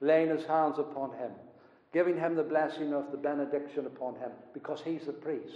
laying 0.00 0.28
his 0.28 0.44
hands 0.44 0.78
upon 0.78 1.10
him, 1.12 1.30
giving 1.92 2.18
him 2.18 2.34
the 2.34 2.42
blessing 2.42 2.92
of 2.92 3.10
the 3.10 3.16
benediction 3.16 3.86
upon 3.86 4.14
him, 4.16 4.30
because 4.52 4.80
he's 4.84 5.06
the 5.06 5.12
priest, 5.12 5.54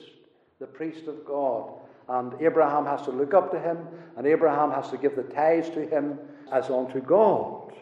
the 0.59 0.66
priest 0.66 1.07
of 1.07 1.25
God. 1.25 1.71
And 2.09 2.40
Abraham 2.40 2.87
has 2.87 3.03
to 3.03 3.11
look 3.11 3.35
up 3.35 3.51
to 3.51 3.59
him, 3.59 3.79
and 4.16 4.27
Abraham 4.27 4.71
has 4.71 4.90
to 4.90 4.97
give 4.97 5.16
the 5.16 5.25
tithes 5.25 5.71
to 5.71 5.87
him 5.87 6.19
as 6.53 6.71
unto 6.71 7.01
God. 7.01 7.73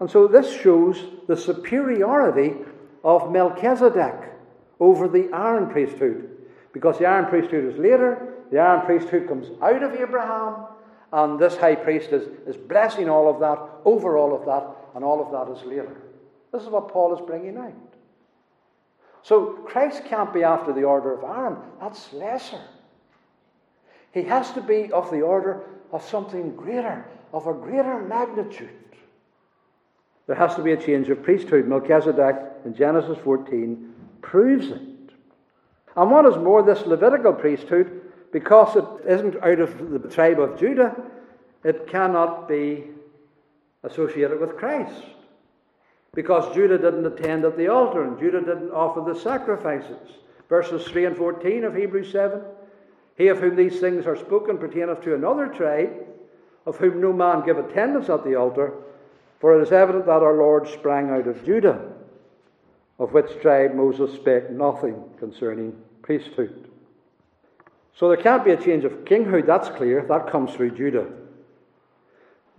And 0.00 0.10
so 0.10 0.26
this 0.26 0.50
shows 0.60 1.00
the 1.28 1.36
superiority 1.36 2.54
of 3.04 3.30
Melchizedek 3.30 4.32
over 4.80 5.06
the 5.06 5.28
Aaron 5.32 5.70
priesthood. 5.70 6.30
Because 6.72 6.98
the 6.98 7.06
Aaron 7.06 7.26
priesthood 7.26 7.72
is 7.72 7.78
later, 7.78 8.34
the 8.50 8.58
Aaron 8.58 8.84
priesthood 8.84 9.28
comes 9.28 9.48
out 9.62 9.82
of 9.82 9.94
Abraham, 9.94 10.66
and 11.12 11.38
this 11.38 11.56
high 11.56 11.76
priest 11.76 12.10
is, 12.10 12.26
is 12.48 12.56
blessing 12.56 13.08
all 13.08 13.28
of 13.32 13.38
that, 13.40 13.58
over 13.84 14.16
all 14.18 14.34
of 14.34 14.44
that, 14.46 14.66
and 14.96 15.04
all 15.04 15.24
of 15.24 15.30
that 15.30 15.56
is 15.56 15.64
later. 15.66 15.96
This 16.52 16.62
is 16.62 16.68
what 16.68 16.88
Paul 16.88 17.14
is 17.14 17.20
bringing 17.24 17.56
out. 17.56 17.93
So 19.24 19.46
Christ 19.66 20.04
can't 20.04 20.34
be 20.34 20.44
after 20.44 20.72
the 20.72 20.84
order 20.84 21.14
of 21.14 21.24
Aaron, 21.24 21.56
that's 21.80 22.12
lesser. 22.12 22.60
He 24.12 24.22
has 24.24 24.52
to 24.52 24.60
be 24.60 24.92
of 24.92 25.10
the 25.10 25.22
order 25.22 25.64
of 25.92 26.04
something 26.04 26.54
greater, 26.54 27.04
of 27.32 27.46
a 27.46 27.54
greater 27.54 27.98
magnitude. 28.00 28.68
There 30.26 30.36
has 30.36 30.54
to 30.56 30.62
be 30.62 30.72
a 30.72 30.76
change 30.76 31.08
of 31.08 31.22
priesthood. 31.22 31.66
Melchizedek 31.66 32.36
in 32.66 32.74
Genesis 32.74 33.16
14 33.24 33.94
proves 34.20 34.68
it. 34.68 34.82
And 35.96 36.10
what 36.10 36.26
is 36.26 36.36
more, 36.36 36.62
this 36.62 36.84
Levitical 36.86 37.32
priesthood, 37.32 38.02
because 38.30 38.76
it 38.76 38.84
isn't 39.08 39.42
out 39.42 39.60
of 39.60 40.02
the 40.02 40.08
tribe 40.10 40.38
of 40.38 40.58
Judah, 40.60 40.94
it 41.62 41.86
cannot 41.88 42.46
be 42.46 42.84
associated 43.84 44.38
with 44.38 44.56
Christ. 44.58 45.02
Because 46.14 46.54
Judah 46.54 46.78
didn't 46.78 47.06
attend 47.06 47.44
at 47.44 47.56
the 47.56 47.68
altar 47.68 48.04
and 48.04 48.18
Judah 48.18 48.40
didn't 48.40 48.70
offer 48.70 49.00
the 49.00 49.18
sacrifices. 49.18 49.98
Verses 50.48 50.86
3 50.86 51.06
and 51.06 51.16
14 51.16 51.64
of 51.64 51.74
Hebrews 51.74 52.12
7 52.12 52.40
He 53.16 53.28
of 53.28 53.38
whom 53.38 53.56
these 53.56 53.80
things 53.80 54.06
are 54.06 54.16
spoken 54.16 54.58
pertaineth 54.58 55.02
to 55.02 55.14
another 55.14 55.48
tribe, 55.48 55.92
of 56.66 56.76
whom 56.76 57.00
no 57.00 57.12
man 57.12 57.44
give 57.44 57.58
attendance 57.58 58.08
at 58.08 58.24
the 58.24 58.36
altar, 58.36 58.72
for 59.40 59.58
it 59.58 59.62
is 59.62 59.72
evident 59.72 60.06
that 60.06 60.22
our 60.22 60.36
Lord 60.36 60.68
sprang 60.68 61.10
out 61.10 61.26
of 61.26 61.44
Judah 61.44 61.94
of 62.98 63.12
which 63.12 63.40
tribe 63.40 63.74
Moses 63.74 64.14
spake 64.14 64.50
nothing 64.50 65.02
concerning 65.18 65.74
priesthood. 66.02 66.70
So 67.94 68.08
there 68.08 68.16
can't 68.16 68.44
be 68.44 68.50
a 68.50 68.56
change 68.56 68.84
of 68.84 69.04
kinghood, 69.04 69.46
that's 69.46 69.68
clear. 69.68 70.04
That 70.08 70.30
comes 70.30 70.52
through 70.52 70.76
Judah. 70.76 71.06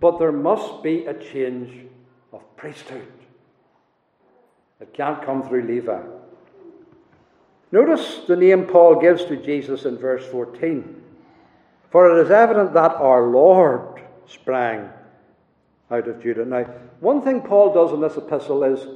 But 0.00 0.18
there 0.18 0.32
must 0.32 0.82
be 0.82 1.06
a 1.06 1.14
change 1.14 1.86
of 2.32 2.56
priesthood. 2.56 3.06
It 4.80 4.92
can't 4.92 5.24
come 5.24 5.42
through 5.42 5.62
Levi. 5.62 6.02
Notice 7.72 8.20
the 8.26 8.36
name 8.36 8.66
Paul 8.66 9.00
gives 9.00 9.24
to 9.24 9.36
Jesus 9.36 9.84
in 9.84 9.98
verse 9.98 10.24
14. 10.26 11.02
For 11.90 12.18
it 12.18 12.22
is 12.22 12.30
evident 12.30 12.74
that 12.74 12.92
our 12.92 13.26
Lord 13.28 14.02
sprang 14.26 14.88
out 15.90 16.08
of 16.08 16.22
Judah. 16.22 16.44
Now, 16.44 16.64
one 17.00 17.22
thing 17.22 17.40
Paul 17.42 17.72
does 17.72 17.92
in 17.92 18.00
this 18.00 18.16
epistle 18.16 18.64
is 18.64 18.86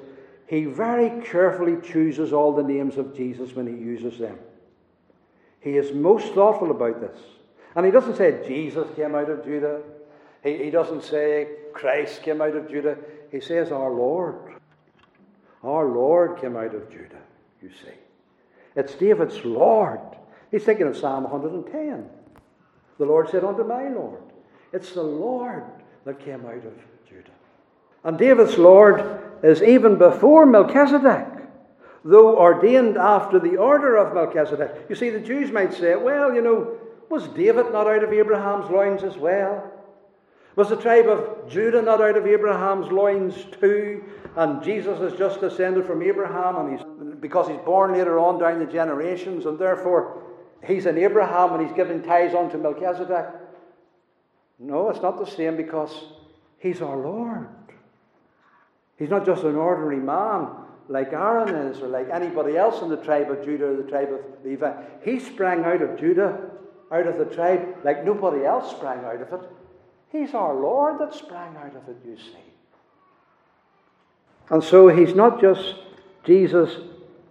he 0.47 0.65
very 0.65 1.23
carefully 1.25 1.77
chooses 1.83 2.33
all 2.33 2.53
the 2.53 2.63
names 2.63 2.97
of 2.97 3.17
Jesus 3.17 3.55
when 3.55 3.67
he 3.67 3.73
uses 3.73 4.19
them. 4.19 4.39
He 5.61 5.77
is 5.77 5.93
most 5.93 6.35
thoughtful 6.35 6.71
about 6.71 7.01
this. 7.01 7.19
And 7.77 7.87
he 7.87 7.93
doesn't 7.93 8.17
say 8.17 8.43
Jesus 8.47 8.89
came 8.97 9.15
out 9.15 9.31
of 9.31 9.45
Judah. 9.45 9.83
He, 10.43 10.65
he 10.65 10.71
doesn't 10.71 11.05
say 11.05 11.49
Christ 11.73 12.23
came 12.23 12.41
out 12.41 12.57
of 12.57 12.69
Judah. 12.69 12.97
He 13.31 13.41
says 13.41 13.71
our 13.71 13.91
Lord. 13.91 14.50
Our 15.63 15.87
Lord 15.87 16.41
came 16.41 16.57
out 16.57 16.75
of 16.75 16.91
Judah, 16.91 17.21
you 17.63 17.71
see. 17.71 17.95
It's 18.77 18.95
David's 18.95 19.45
Lord. 19.45 20.01
He's 20.51 20.65
thinking 20.65 20.87
of 20.87 20.97
Psalm 20.97 21.25
110. 21.25 22.09
The 22.99 23.05
Lord 23.05 23.29
said 23.31 23.45
unto 23.45 23.65
my 23.65 23.89
Lord, 23.89 24.23
It's 24.73 24.93
the 24.93 25.03
Lord 25.03 25.65
that 26.05 26.25
came 26.25 26.47
out 26.47 26.65
of 26.65 26.75
Judah. 27.09 27.31
And 28.05 28.19
David's 28.19 28.57
Lord 28.57 29.21
is 29.43 29.63
even 29.63 29.99
before 29.99 30.47
Melchizedek, 30.47 31.27
though 32.05 32.37
ordained 32.39 32.97
after 32.97 33.39
the 33.39 33.57
order 33.57 33.97
of 33.97 34.15
Melchizedek. 34.15 34.87
You 34.89 34.95
see, 34.95 35.11
the 35.11 35.21
Jews 35.21 35.51
might 35.51 35.75
say, 35.75 35.97
well, 35.97 36.35
you 36.35 36.41
know, 36.41 36.79
was 37.11 37.29
David 37.29 37.73
not 37.73 37.87
out 37.87 38.05
of 38.05 38.13
Abraham's 38.13 38.71
loins 38.71 39.03
as 39.03 39.17
well? 39.17 39.71
Was 40.61 40.69
the 40.69 40.77
tribe 40.77 41.09
of 41.09 41.49
Judah 41.49 41.81
not 41.81 42.03
out 42.03 42.19
of 42.19 42.27
Abraham's 42.27 42.93
loins 42.93 43.47
too? 43.63 44.05
And 44.37 44.63
Jesus 44.63 45.01
is 45.01 45.19
just 45.19 45.41
descended 45.41 45.87
from 45.87 46.03
Abraham, 46.03 46.57
and 46.57 46.79
he's 46.79 46.87
because 47.19 47.49
he's 47.49 47.65
born 47.65 47.95
later 47.95 48.19
on 48.19 48.39
down 48.39 48.59
the 48.59 48.71
generations, 48.71 49.47
and 49.47 49.59
therefore 49.59 50.23
he's 50.63 50.85
in 50.85 50.99
Abraham 50.99 51.55
and 51.55 51.67
he's 51.67 51.75
giving 51.75 52.03
tithes 52.03 52.35
unto 52.35 52.59
Melchizedek. 52.59 53.29
No, 54.59 54.91
it's 54.91 55.01
not 55.01 55.19
the 55.19 55.25
same 55.25 55.57
because 55.57 55.95
he's 56.59 56.83
our 56.83 56.99
Lord. 56.99 57.49
He's 58.99 59.09
not 59.09 59.25
just 59.25 59.45
an 59.45 59.57
ordinary 59.57 59.97
man 59.97 60.47
like 60.91 61.15
Aaron 61.15 61.55
is 61.55 61.81
or 61.81 61.89
like 61.89 62.11
anybody 62.11 62.59
else 62.59 62.83
in 62.83 62.91
the 62.91 62.99
tribe 62.99 63.31
of 63.31 63.43
Judah 63.43 63.69
or 63.69 63.77
the 63.77 63.91
tribe 63.91 64.13
of 64.13 64.21
Levi. 64.45 64.75
He 65.07 65.21
sprang 65.21 65.65
out 65.65 65.81
of 65.81 65.99
Judah, 65.99 66.51
out 66.93 67.07
of 67.07 67.17
the 67.17 67.35
tribe, 67.35 67.77
like 67.83 68.05
nobody 68.05 68.45
else 68.45 68.71
sprang 68.73 69.03
out 69.07 69.23
of 69.23 69.41
it. 69.41 69.51
He's 70.11 70.35
our 70.35 70.55
Lord 70.55 70.99
that 70.99 71.15
sprang 71.15 71.57
out 71.57 71.77
of 71.77 71.89
it, 71.89 71.97
you 72.05 72.17
see. 72.17 72.51
And 74.51 74.63
so 74.63 74.89
he's 74.89 75.15
not 75.15 75.41
just 75.41 75.77
Jesus 76.25 76.77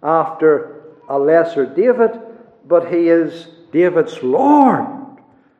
after 0.02 0.82
a 1.08 1.18
lesser 1.18 1.66
David, 1.66 2.18
but 2.66 2.90
he 2.90 3.08
is 3.08 3.48
David's 3.72 4.22
Lord 4.22 4.86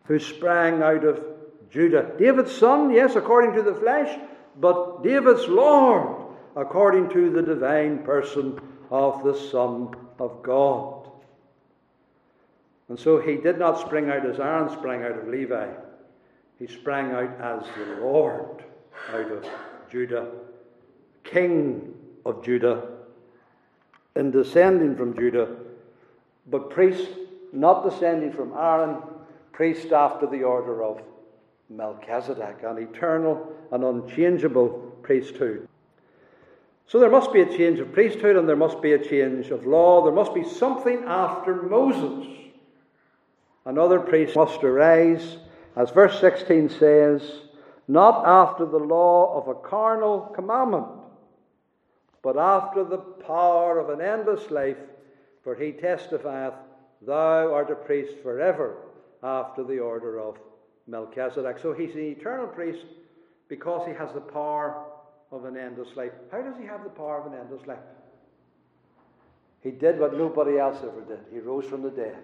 who 0.04 0.18
sprang 0.18 0.82
out 0.82 1.04
of 1.04 1.22
Judah. 1.70 2.10
David's 2.18 2.56
son, 2.56 2.90
yes, 2.90 3.14
according 3.16 3.54
to 3.54 3.62
the 3.62 3.74
flesh, 3.74 4.18
but 4.58 5.02
David's 5.02 5.46
Lord 5.46 6.26
according 6.56 7.10
to 7.10 7.30
the 7.30 7.42
divine 7.42 7.98
person 7.98 8.58
of 8.90 9.22
the 9.22 9.34
Son 9.34 9.94
of 10.18 10.42
God. 10.42 11.08
And 12.88 12.98
so 12.98 13.20
he 13.20 13.36
did 13.36 13.58
not 13.58 13.78
spring 13.78 14.10
out 14.10 14.26
as 14.26 14.40
Aaron 14.40 14.68
sprang 14.70 15.02
out 15.04 15.18
of 15.18 15.28
Levi. 15.28 15.68
He 16.60 16.66
sprang 16.66 17.12
out 17.12 17.40
as 17.40 17.66
the 17.74 18.02
Lord 18.02 18.62
out 19.14 19.32
of 19.32 19.46
Judah, 19.90 20.30
King 21.24 21.94
of 22.26 22.44
Judah, 22.44 22.86
in 24.14 24.30
descending 24.30 24.94
from 24.94 25.16
Judah, 25.16 25.56
but 26.46 26.68
priest 26.68 27.08
not 27.54 27.88
descending 27.88 28.30
from 28.30 28.52
Aaron, 28.52 28.98
priest 29.52 29.90
after 29.90 30.26
the 30.26 30.42
order 30.42 30.84
of 30.84 31.00
Melchizedek, 31.70 32.62
an 32.62 32.76
eternal 32.76 33.52
and 33.72 33.82
unchangeable 33.82 34.68
priesthood. 35.02 35.66
So 36.86 37.00
there 37.00 37.10
must 37.10 37.32
be 37.32 37.40
a 37.40 37.56
change 37.56 37.78
of 37.78 37.92
priesthood 37.92 38.36
and 38.36 38.46
there 38.46 38.54
must 38.54 38.82
be 38.82 38.92
a 38.92 38.98
change 38.98 39.48
of 39.48 39.64
law. 39.64 40.04
There 40.04 40.12
must 40.12 40.34
be 40.34 40.44
something 40.44 41.04
after 41.06 41.54
Moses. 41.54 42.26
Another 43.64 44.00
priest 44.00 44.36
must 44.36 44.62
arise, 44.62 45.38
as 45.76 45.90
verse 45.90 46.20
16 46.20 46.68
says, 46.70 47.22
not 47.88 48.26
after 48.26 48.66
the 48.66 48.78
law 48.78 49.40
of 49.40 49.48
a 49.48 49.60
carnal 49.68 50.20
commandment, 50.34 50.86
but 52.22 52.36
after 52.36 52.84
the 52.84 52.98
power 52.98 53.78
of 53.78 53.90
an 53.90 54.04
endless 54.04 54.50
life, 54.50 54.76
for 55.42 55.54
he 55.54 55.72
testifieth, 55.72 56.54
Thou 57.02 57.52
art 57.52 57.70
a 57.70 57.74
priest 57.74 58.14
forever, 58.22 58.76
after 59.22 59.64
the 59.64 59.78
order 59.78 60.20
of 60.20 60.38
Melchizedek. 60.86 61.58
So 61.58 61.72
he's 61.72 61.94
an 61.94 62.00
eternal 62.00 62.46
priest 62.46 62.84
because 63.48 63.86
he 63.86 63.94
has 63.94 64.12
the 64.12 64.20
power 64.20 64.84
of 65.32 65.44
an 65.44 65.56
endless 65.56 65.96
life. 65.96 66.12
How 66.30 66.42
does 66.42 66.58
he 66.58 66.66
have 66.66 66.84
the 66.84 66.90
power 66.90 67.20
of 67.20 67.32
an 67.32 67.38
endless 67.38 67.66
life? 67.66 67.78
He 69.62 69.70
did 69.70 69.98
what 69.98 70.16
nobody 70.16 70.58
else 70.58 70.78
ever 70.78 71.02
did. 71.06 71.20
He 71.32 71.38
rose 71.38 71.66
from 71.66 71.82
the 71.82 71.90
dead. 71.90 72.22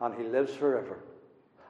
And 0.00 0.14
he 0.14 0.24
lives 0.24 0.54
forever. 0.54 0.98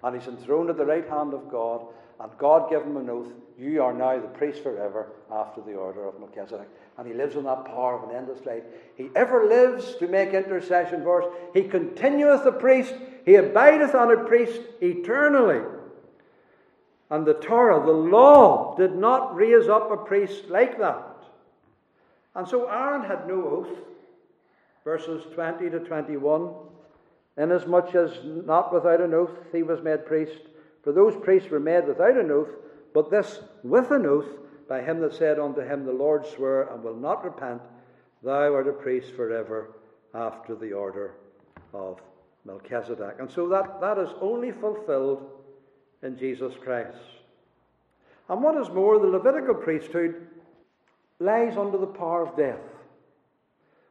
And 0.03 0.17
he's 0.17 0.29
enthroned 0.29 0.71
at 0.71 0.77
the 0.77 0.87
right 0.87 1.09
hand 1.09 1.35
of 1.35 1.51
God. 1.51 1.83
And 2.21 2.31
God 2.39 2.71
gave 2.71 2.83
him 2.83 2.97
an 2.97 3.11
oath 3.11 3.33
You 3.59 3.83
are 3.83 3.93
now 3.93 4.19
the 4.19 4.29
priest 4.29 4.63
forever 4.63 5.09
after 5.31 5.61
the 5.61 5.75
order 5.75 6.07
of 6.07 6.19
Melchizedek. 6.19 6.69
And 6.99 7.07
he 7.07 7.15
lives 7.15 7.37
in 7.37 7.45
that 7.45 7.65
power 7.65 7.99
of 7.99 8.09
an 8.09 8.17
endless 8.17 8.45
life. 8.45 8.63
He 8.97 9.11
ever 9.17 9.47
lives 9.47 9.95
to 9.97 10.09
make 10.09 10.35
intercession 10.35 11.03
for 11.03 11.23
us. 11.23 11.35
He 11.55 11.65
continueth 11.65 12.45
a 12.47 12.53
priest. 12.53 12.95
He 13.25 13.37
abideth 13.37 13.95
on 13.95 14.11
a 14.13 14.25
priest 14.25 14.61
eternally. 14.81 15.65
And 17.11 17.27
the 17.27 17.35
Torah, 17.35 17.85
the 17.85 17.93
law, 17.93 18.77
did 18.77 18.95
not 18.95 19.35
raise 19.35 19.69
up 19.69 19.91
a 19.91 19.97
priest 19.97 20.49
like 20.49 20.79
that. 20.79 21.11
And 22.35 22.47
so 22.47 22.69
Aaron 22.69 23.03
had 23.03 23.27
no 23.27 23.45
oath, 23.45 23.79
verses 24.85 25.25
20 25.35 25.71
to 25.71 25.81
21, 25.81 26.51
inasmuch 27.41 27.95
as 27.95 28.13
not 28.25 28.73
without 28.73 29.01
an 29.01 29.15
oath 29.15 29.31
he 29.53 29.63
was 29.63 29.83
made 29.83 30.07
priest. 30.07 30.41
For 30.83 30.93
those 30.93 31.17
priests 31.17 31.51
were 31.51 31.61
made 31.61 31.87
without 31.87 32.17
an 32.17 32.31
oath, 32.31 32.51
but 32.93 33.11
this 33.11 33.41
with 33.63 33.91
an 33.91 34.07
oath 34.07 34.29
by 34.69 34.83
him 34.83 35.01
that 35.01 35.15
said 35.15 35.39
unto 35.39 35.61
him, 35.61 35.85
The 35.85 35.93
Lord 35.93 36.27
sware 36.27 36.63
and 36.63 36.83
will 36.83 36.97
not 36.97 37.25
repent, 37.25 37.63
Thou 38.23 38.55
art 38.55 38.69
a 38.69 38.73
priest 38.73 39.13
forever 39.13 39.71
after 40.15 40.55
the 40.55 40.73
order 40.73 41.15
of 41.73 42.01
Melchizedek. 42.45 43.17
And 43.19 43.31
so 43.31 43.49
that, 43.49 43.81
that 43.81 43.99
is 43.99 44.11
only 44.21 44.53
fulfilled 44.53 45.31
in 46.03 46.19
Jesus 46.19 46.55
Christ. 46.63 46.97
And 48.29 48.43
what 48.43 48.57
is 48.61 48.69
more, 48.71 48.99
the 48.99 49.07
Levitical 49.07 49.55
priesthood 49.55 50.27
lies 51.19 51.57
under 51.57 51.79
the 51.79 51.87
power 51.87 52.27
of 52.27 52.37
death. 52.37 52.61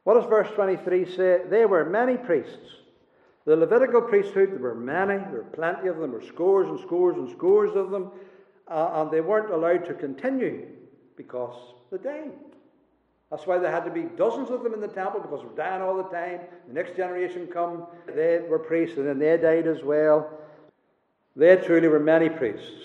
What 0.03 0.15
does 0.15 0.29
verse 0.29 0.49
23 0.55 1.05
say? 1.05 1.41
There 1.49 1.67
were 1.67 1.85
many 1.85 2.17
priests. 2.17 2.78
The 3.49 3.55
Levitical 3.55 4.03
priesthood, 4.03 4.51
there 4.51 4.59
were 4.59 4.75
many, 4.75 5.17
there 5.17 5.41
were 5.41 5.43
plenty 5.53 5.87
of 5.87 5.97
them, 5.97 6.11
there 6.11 6.19
were 6.19 6.25
scores 6.27 6.67
and 6.67 6.79
scores 6.81 7.17
and 7.17 7.27
scores 7.31 7.75
of 7.75 7.89
them, 7.89 8.11
uh, 8.67 8.91
and 9.01 9.09
they 9.09 9.21
weren't 9.21 9.49
allowed 9.49 9.87
to 9.87 9.95
continue 9.95 10.67
because 11.17 11.55
they 11.91 11.97
died. 11.97 12.31
That's 13.31 13.47
why 13.47 13.57
there 13.57 13.71
had 13.71 13.85
to 13.85 13.89
be 13.89 14.03
dozens 14.03 14.51
of 14.51 14.61
them 14.61 14.75
in 14.75 14.79
the 14.79 14.87
temple 14.87 15.21
because 15.21 15.41
they 15.41 15.47
were 15.47 15.55
dying 15.55 15.81
all 15.81 15.97
the 15.97 16.03
time. 16.15 16.41
The 16.67 16.73
next 16.75 16.95
generation 16.95 17.47
come, 17.47 17.87
they 18.05 18.37
were 18.47 18.59
priests, 18.59 18.97
and 18.97 19.07
then 19.07 19.17
they 19.17 19.35
died 19.37 19.65
as 19.65 19.83
well. 19.83 20.29
There 21.35 21.59
truly 21.59 21.87
were 21.87 21.99
many 21.99 22.29
priests 22.29 22.83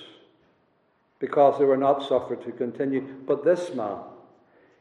because 1.18 1.59
they 1.59 1.66
were 1.66 1.77
not 1.77 2.09
suffered 2.09 2.42
to 2.42 2.53
continue. 2.53 3.03
But 3.27 3.44
this 3.44 3.74
man, 3.74 3.98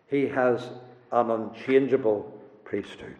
he 0.08 0.28
has 0.28 0.70
an 1.12 1.30
unchangeable 1.30 2.42
priesthood. 2.64 3.18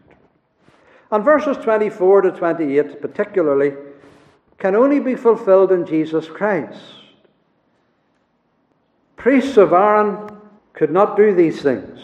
And 1.12 1.24
verses 1.24 1.58
24 1.58 2.22
to 2.22 2.32
28, 2.32 3.02
particularly, 3.02 3.74
can 4.58 4.76
only 4.76 5.00
be 5.00 5.16
fulfilled 5.16 5.72
in 5.72 5.86
Jesus 5.86 6.28
Christ. 6.28 6.80
Priests 9.16 9.58
of 9.58 9.74
Aaron 9.74 10.38
could 10.74 10.92
not 10.92 11.16
do 11.16 11.34
these 11.34 11.62
things. 11.62 12.00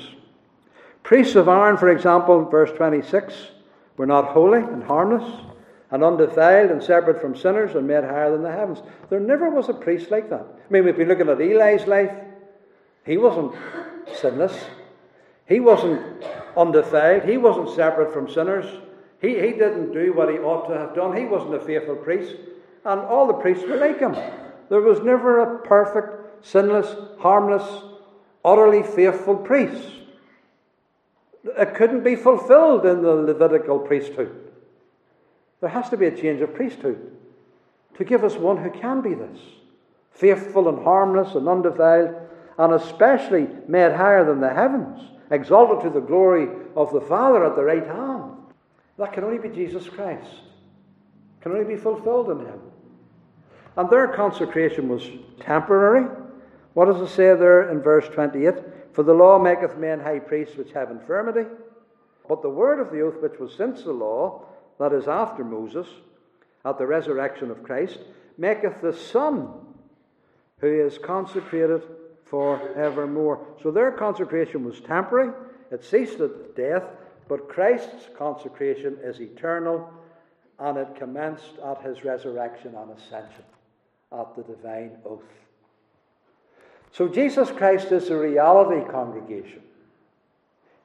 Priests 1.04 1.36
of 1.36 1.48
Aaron, 1.48 1.76
for 1.76 1.90
example, 1.90 2.46
verse 2.46 2.72
26, 2.78 3.34
were 3.98 4.06
not 4.06 4.28
holy 4.28 4.60
and 4.60 4.84
harmless 4.84 5.28
and 5.92 6.04
undefiled 6.04 6.70
and 6.70 6.84
separate 6.84 7.20
from 7.20 7.36
sinners 7.36 7.76
and 7.76 7.88
made 7.88 8.04
higher 8.04 8.32
than 8.32 8.44
the 8.44 8.52
heavens. 8.52 8.80
There 9.10 9.20
never 9.20 9.50
was 9.50 9.70
a 9.70 9.74
priest 9.74 10.12
like 10.12 10.30
that. 10.30 10.46
I 10.46 10.72
mean, 10.72 10.86
we've 10.86 10.96
been 10.96 11.08
looking 11.08 11.30
at 11.30 11.42
Eli's 11.42 11.88
life. 11.88 12.12
He 13.06 13.18
wasn't 13.18 13.56
sinless. 14.16 14.56
He 15.48 15.60
wasn't 15.60 16.24
undefiled. 16.56 17.24
He 17.24 17.38
wasn't 17.38 17.76
separate 17.76 18.14
from 18.14 18.30
sinners. 18.30 18.66
He, 19.22 19.30
he 19.36 19.52
didn't 19.52 19.92
do 19.92 20.14
what 20.14 20.30
he 20.30 20.38
ought 20.38 20.68
to 20.70 20.78
have 20.78 20.96
done. 20.96 21.16
He 21.16 21.26
wasn't 21.26 21.56
a 21.56 21.60
faithful 21.60 21.96
priest. 21.96 22.36
And 22.86 23.02
all 23.02 23.28
the 23.28 23.34
priests 23.34 23.66
were 23.68 23.78
like 23.78 24.00
him. 24.00 24.16
There 24.70 24.82
was 24.82 25.02
never 25.02 25.40
a 25.40 25.60
perfect, 25.60 26.46
sinless, 26.46 26.96
harmless, 27.20 27.84
utterly 28.46 28.84
faithful 28.84 29.36
priest. 29.36 29.84
It 31.44 31.76
couldn't 31.76 32.04
be 32.04 32.16
fulfilled 32.16 32.86
in 32.86 33.02
the 33.02 33.14
Levitical 33.14 33.80
priesthood. 33.80 34.52
There 35.62 35.70
has 35.70 35.90
to 35.90 35.98
be 35.98 36.06
a 36.06 36.16
change 36.16 36.42
of 36.42 36.54
priesthood 36.54 37.16
to 37.98 38.04
give 38.06 38.24
us 38.24 38.36
one 38.36 38.58
who 38.58 38.72
can 38.72 39.02
be 39.02 39.14
this 39.14 39.40
faithful 40.12 40.68
and 40.68 40.84
harmless 40.84 41.34
and 41.36 41.48
undefiled, 41.48 42.14
and 42.58 42.74
especially 42.74 43.48
made 43.70 43.94
higher 43.94 44.26
than 44.26 44.42
the 44.42 44.50
heavens, 44.50 45.00
exalted 45.32 45.82
to 45.82 45.90
the 45.90 46.06
glory 46.06 46.50
of 46.76 46.92
the 46.92 47.00
Father 47.00 47.46
at 47.46 47.56
the 47.56 47.64
right 47.64 47.88
hand. 47.88 48.09
That 49.00 49.14
can 49.14 49.24
only 49.24 49.38
be 49.38 49.48
Jesus 49.48 49.88
Christ, 49.88 50.30
can 51.40 51.54
only 51.54 51.64
be 51.64 51.82
fulfilled 51.82 52.32
in 52.32 52.40
Him. 52.46 52.60
And 53.78 53.90
their 53.90 54.10
consecration 54.10 54.90
was 54.90 55.10
temporary. 55.40 56.06
What 56.74 56.86
does 56.86 57.02
it 57.02 57.16
say 57.16 57.34
there 57.36 57.72
in 57.72 57.82
verse 57.82 58.10
28? 58.10 58.56
For 58.92 59.04
the 59.04 59.14
law 59.14 59.40
maketh 59.40 59.78
men 59.78 60.02
high 60.02 60.20
priests 60.20 60.58
which 60.58 60.74
have 60.74 60.92
infirmity. 60.92 61.50
But 62.28 62.42
the 62.42 62.50
word 62.50 62.82
of 62.82 62.92
the 62.92 63.00
oath 63.00 63.22
which 63.22 63.40
was 63.40 63.56
since 63.56 63.84
the 63.84 63.94
law 63.94 64.46
that 64.80 64.92
is 64.92 65.08
after 65.08 65.46
Moses, 65.46 65.88
at 66.66 66.78
the 66.78 66.86
resurrection 66.86 67.52
of 67.52 67.64
Christ, 67.64 68.00
maketh 68.38 68.82
the 68.82 68.94
Son 68.94 69.48
who 70.60 70.86
is 70.86 70.98
consecrated 70.98 71.84
for 72.26 72.78
evermore. 72.78 73.48
So 73.64 73.72
their 73.72 73.92
consecration 73.92 74.66
was 74.66 74.82
temporary, 74.82 75.32
it 75.72 75.86
ceased 75.86 76.20
at 76.20 76.56
death, 76.58 76.84
but 77.30 77.48
Christ's 77.48 78.10
consecration 78.18 78.98
is 79.04 79.22
eternal, 79.22 79.89
and 80.58 80.78
it 80.78 80.96
commenced 80.96 81.60
at 81.63 81.82
his 81.84 82.04
resurrection 82.04 82.74
and 82.76 82.92
ascension, 82.92 83.46
at 84.12 84.36
the 84.36 84.44
divine 84.44 84.98
oath. 85.06 85.22
So 86.92 87.08
Jesus 87.08 87.52
Christ 87.52 87.92
is 87.92 88.10
a 88.10 88.18
reality 88.18 88.84
congregation. 88.92 89.62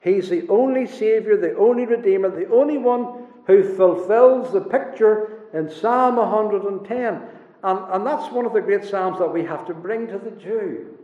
He's 0.01 0.29
the 0.29 0.47
only 0.49 0.85
Saviour, 0.85 1.35
the 1.35 1.57
only 1.57 1.87
Redeemer, 1.87 2.29
the 2.29 2.47
only 2.53 2.77
one 2.77 3.25
who 3.47 3.75
fulfills 3.75 4.53
the 4.53 4.61
picture 4.61 5.49
in 5.51 5.67
Psalm 5.69 6.17
110. 6.17 7.21
And, 7.63 7.79
and 7.91 8.05
that's 8.05 8.31
one 8.31 8.45
of 8.45 8.53
the 8.53 8.61
great 8.61 8.85
Psalms 8.85 9.17
that 9.17 9.33
we 9.33 9.43
have 9.45 9.65
to 9.65 9.73
bring 9.73 10.07
to 10.07 10.19
the 10.19 10.29
Jew. 10.29 10.95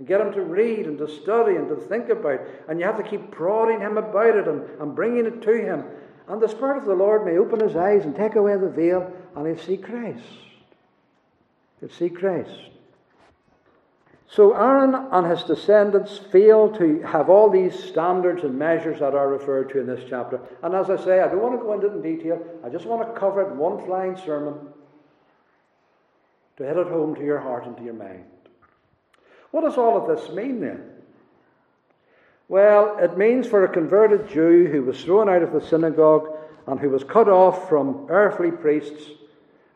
And 0.00 0.08
get 0.08 0.22
him 0.22 0.32
to 0.32 0.40
read 0.40 0.86
and 0.86 0.96
to 0.96 1.06
study 1.06 1.56
and 1.56 1.68
to 1.68 1.76
think 1.76 2.08
about. 2.08 2.40
And 2.68 2.80
you 2.80 2.86
have 2.86 2.96
to 2.96 3.02
keep 3.02 3.30
prodding 3.30 3.80
him 3.80 3.98
about 3.98 4.34
it 4.34 4.48
and, 4.48 4.62
and 4.80 4.96
bringing 4.96 5.26
it 5.26 5.42
to 5.42 5.52
him. 5.52 5.84
And 6.26 6.40
the 6.40 6.48
Spirit 6.48 6.78
of 6.78 6.86
the 6.86 6.94
Lord 6.94 7.26
may 7.26 7.36
open 7.36 7.60
his 7.60 7.76
eyes 7.76 8.06
and 8.06 8.16
take 8.16 8.34
away 8.34 8.56
the 8.56 8.70
veil, 8.70 9.12
and 9.36 9.46
he'll 9.46 9.58
see 9.58 9.76
Christ. 9.76 10.24
He'll 11.80 11.90
see 11.90 12.08
Christ. 12.08 12.70
So 14.26 14.54
Aaron 14.54 14.94
and 14.94 15.26
his 15.26 15.42
descendants 15.42 16.16
fail 16.16 16.70
to 16.78 17.02
have 17.02 17.28
all 17.28 17.50
these 17.50 17.78
standards 17.78 18.42
and 18.42 18.58
measures 18.58 19.00
that 19.00 19.14
are 19.14 19.28
referred 19.28 19.68
to 19.70 19.80
in 19.80 19.86
this 19.86 20.08
chapter. 20.08 20.40
And 20.62 20.74
as 20.74 20.88
I 20.88 20.96
say, 20.96 21.20
I 21.20 21.28
don't 21.28 21.42
want 21.42 21.60
to 21.60 21.62
go 21.62 21.74
into 21.74 21.88
it 21.88 21.92
in 21.96 22.16
detail. 22.16 22.42
I 22.64 22.70
just 22.70 22.86
want 22.86 23.06
to 23.06 23.20
cover 23.20 23.42
it 23.42 23.52
in 23.52 23.58
one 23.58 23.84
flying 23.84 24.16
sermon 24.16 24.54
to 26.56 26.64
hit 26.64 26.78
it 26.78 26.86
home 26.86 27.14
to 27.16 27.22
your 27.22 27.40
heart 27.40 27.66
and 27.66 27.76
to 27.76 27.82
your 27.82 27.92
mind. 27.92 28.24
What 29.50 29.62
does 29.62 29.76
all 29.76 29.96
of 29.96 30.06
this 30.06 30.30
mean 30.34 30.60
then? 30.60 30.82
Well, 32.48 32.98
it 32.98 33.16
means 33.16 33.46
for 33.46 33.64
a 33.64 33.68
converted 33.72 34.28
Jew 34.28 34.66
who 34.66 34.82
was 34.82 35.02
thrown 35.02 35.28
out 35.28 35.42
of 35.42 35.52
the 35.52 35.60
synagogue 35.60 36.28
and 36.66 36.80
who 36.80 36.90
was 36.90 37.04
cut 37.04 37.28
off 37.28 37.68
from 37.68 38.06
earthly 38.08 38.50
priests, 38.50 39.10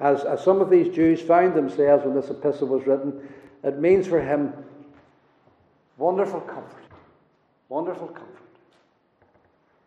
as, 0.01 0.25
as 0.25 0.43
some 0.43 0.61
of 0.61 0.71
these 0.71 0.95
Jews 0.95 1.21
found 1.21 1.55
themselves 1.55 2.05
when 2.05 2.15
this 2.15 2.31
epistle 2.31 2.69
was 2.69 2.87
written, 2.87 3.29
it 3.63 3.79
means 3.79 4.07
for 4.07 4.21
him 4.21 4.53
wonderful 5.97 6.41
comfort. 6.41 6.85
Wonderful 7.69 8.09
comfort. 8.09 8.29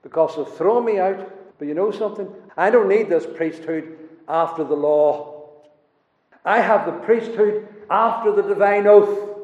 Because 0.02 0.36
they've 0.36 0.56
thrown 0.56 0.86
me 0.86 1.00
out, 1.00 1.60
but 1.60 1.68
you 1.68 1.74
know 1.74 1.92
something? 1.92 2.28
I 2.56 2.70
don't 2.70 2.88
need 2.88 3.10
this 3.10 3.26
priesthood 3.26 3.98
after 4.28 4.64
the 4.64 4.76
law. 4.76 5.50
I 6.46 6.62
have 6.62 6.86
the 6.86 6.94
priesthood 6.94 7.68
after 7.90 8.32
the 8.32 8.42
divine 8.42 8.88
oath. 8.88 9.37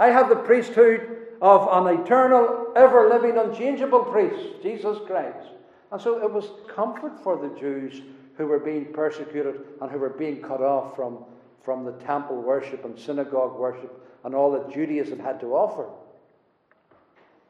I 0.00 0.08
have 0.08 0.28
the 0.28 0.34
priesthood 0.36 1.18
of 1.40 1.68
an 1.70 2.00
eternal, 2.00 2.72
ever 2.74 3.08
living, 3.08 3.38
unchangeable 3.38 4.04
priest, 4.04 4.60
Jesus 4.62 4.98
Christ. 5.06 5.50
And 5.92 6.00
so 6.00 6.24
it 6.24 6.32
was 6.32 6.50
comfort 6.74 7.22
for 7.22 7.36
the 7.36 7.56
Jews 7.60 8.02
who 8.36 8.48
were 8.48 8.58
being 8.58 8.86
persecuted 8.86 9.60
and 9.80 9.90
who 9.90 9.98
were 9.98 10.10
being 10.10 10.42
cut 10.42 10.60
off 10.60 10.96
from 10.96 11.24
from 11.62 11.84
the 11.84 11.92
temple 11.92 12.36
worship 12.36 12.84
and 12.84 12.98
synagogue 12.98 13.58
worship 13.58 14.06
and 14.24 14.34
all 14.34 14.52
that 14.52 14.72
Judaism 14.72 15.18
had 15.18 15.40
to 15.40 15.54
offer. 15.54 15.88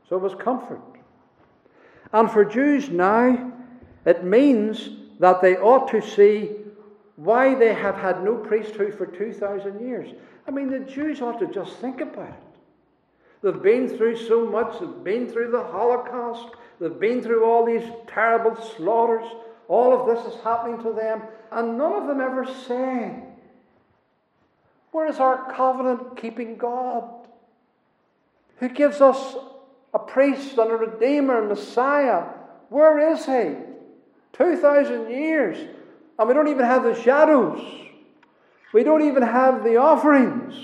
So 0.08 0.16
it 0.16 0.22
was 0.22 0.34
comfort. 0.34 0.82
And 2.12 2.30
for 2.30 2.44
Jews 2.44 2.88
now, 2.88 3.52
it 4.04 4.24
means 4.24 4.90
that 5.20 5.40
they 5.40 5.56
ought 5.56 5.88
to 5.90 6.00
see 6.00 6.50
why 7.20 7.54
they 7.54 7.74
have 7.74 7.96
had 7.96 8.24
no 8.24 8.34
priesthood 8.34 8.94
for 8.94 9.04
2,000 9.04 9.86
years. 9.86 10.08
I 10.48 10.50
mean, 10.50 10.70
the 10.70 10.80
Jews 10.80 11.20
ought 11.20 11.38
to 11.40 11.46
just 11.46 11.76
think 11.76 12.00
about 12.00 12.30
it. 12.30 12.34
They've 13.42 13.62
been 13.62 13.88
through 13.88 14.16
so 14.16 14.46
much, 14.46 14.80
they've 14.80 15.04
been 15.04 15.28
through 15.28 15.50
the 15.50 15.62
Holocaust, 15.62 16.54
they've 16.80 16.98
been 16.98 17.20
through 17.20 17.44
all 17.44 17.66
these 17.66 17.86
terrible 18.06 18.56
slaughters. 18.56 19.26
All 19.68 19.92
of 19.92 20.06
this 20.06 20.32
is 20.32 20.40
happening 20.42 20.82
to 20.82 20.92
them, 20.92 21.22
and 21.52 21.76
none 21.76 21.92
of 21.92 22.06
them 22.06 22.22
ever 22.22 22.46
say, 22.66 23.14
where 24.90 25.06
is 25.06 25.18
our 25.18 25.52
covenant 25.52 26.16
keeping 26.16 26.56
God? 26.56 27.04
Who 28.60 28.70
gives 28.70 29.02
us 29.02 29.36
a 29.92 29.98
priest 29.98 30.56
and 30.56 30.70
a 30.70 30.74
redeemer 30.74 31.38
and 31.38 31.48
Messiah? 31.48 32.24
Where 32.70 33.12
is 33.12 33.26
He? 33.26 33.56
2,000 34.32 35.10
years. 35.10 35.58
And 36.20 36.28
we 36.28 36.34
don't 36.34 36.48
even 36.48 36.64
have 36.64 36.84
the 36.84 36.94
shadows. 36.94 37.60
We 38.72 38.84
don't 38.84 39.02
even 39.02 39.24
have 39.24 39.64
the 39.64 39.78
offerings. 39.78 40.54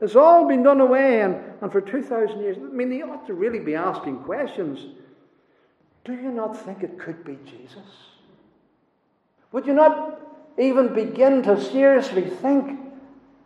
It's 0.00 0.16
all 0.16 0.48
been 0.48 0.62
done 0.62 0.80
away. 0.80 1.20
And, 1.20 1.36
and 1.60 1.70
for 1.70 1.82
2,000 1.82 2.40
years, 2.40 2.56
I 2.56 2.60
mean, 2.60 2.88
they 2.88 3.02
ought 3.02 3.26
to 3.26 3.34
really 3.34 3.58
be 3.58 3.74
asking 3.74 4.20
questions. 4.20 4.80
Do 6.06 6.12
you 6.12 6.30
not 6.30 6.56
think 6.56 6.82
it 6.82 6.98
could 6.98 7.24
be 7.24 7.38
Jesus? 7.44 7.78
Would 9.52 9.66
you 9.66 9.74
not 9.74 10.20
even 10.58 10.94
begin 10.94 11.42
to 11.42 11.60
seriously 11.60 12.22
think 12.28 12.80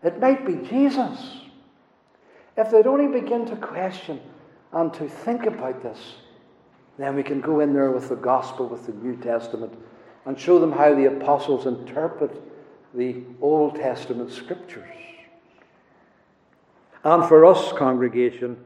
it 0.03 0.21
might 0.21 0.47
be 0.47 0.69
Jesus. 0.69 1.41
If 2.57 2.71
they'd 2.71 2.87
only 2.87 3.21
begin 3.21 3.47
to 3.47 3.57
question 3.57 4.21
and 4.73 4.93
to 4.95 5.09
think 5.09 5.47
about 5.47 5.83
this, 5.83 5.99
then 6.99 7.15
we 7.15 7.23
can 7.23 7.41
go 7.41 7.61
in 7.61 7.73
there 7.73 7.91
with 7.91 8.09
the 8.09 8.17
gospel, 8.17 8.67
with 8.67 8.87
the 8.87 8.93
New 8.93 9.17
Testament, 9.17 9.73
and 10.29 10.39
show 10.39 10.59
them 10.59 10.73
how 10.73 10.95
the 10.95 11.07
apostles 11.07 11.65
interpret 11.65 12.31
the 12.93 13.23
Old 13.41 13.77
Testament 13.77 14.31
scriptures. 14.31 14.85
And 17.03 17.27
for 17.27 17.47
us, 17.47 17.73
congregation, 17.73 18.59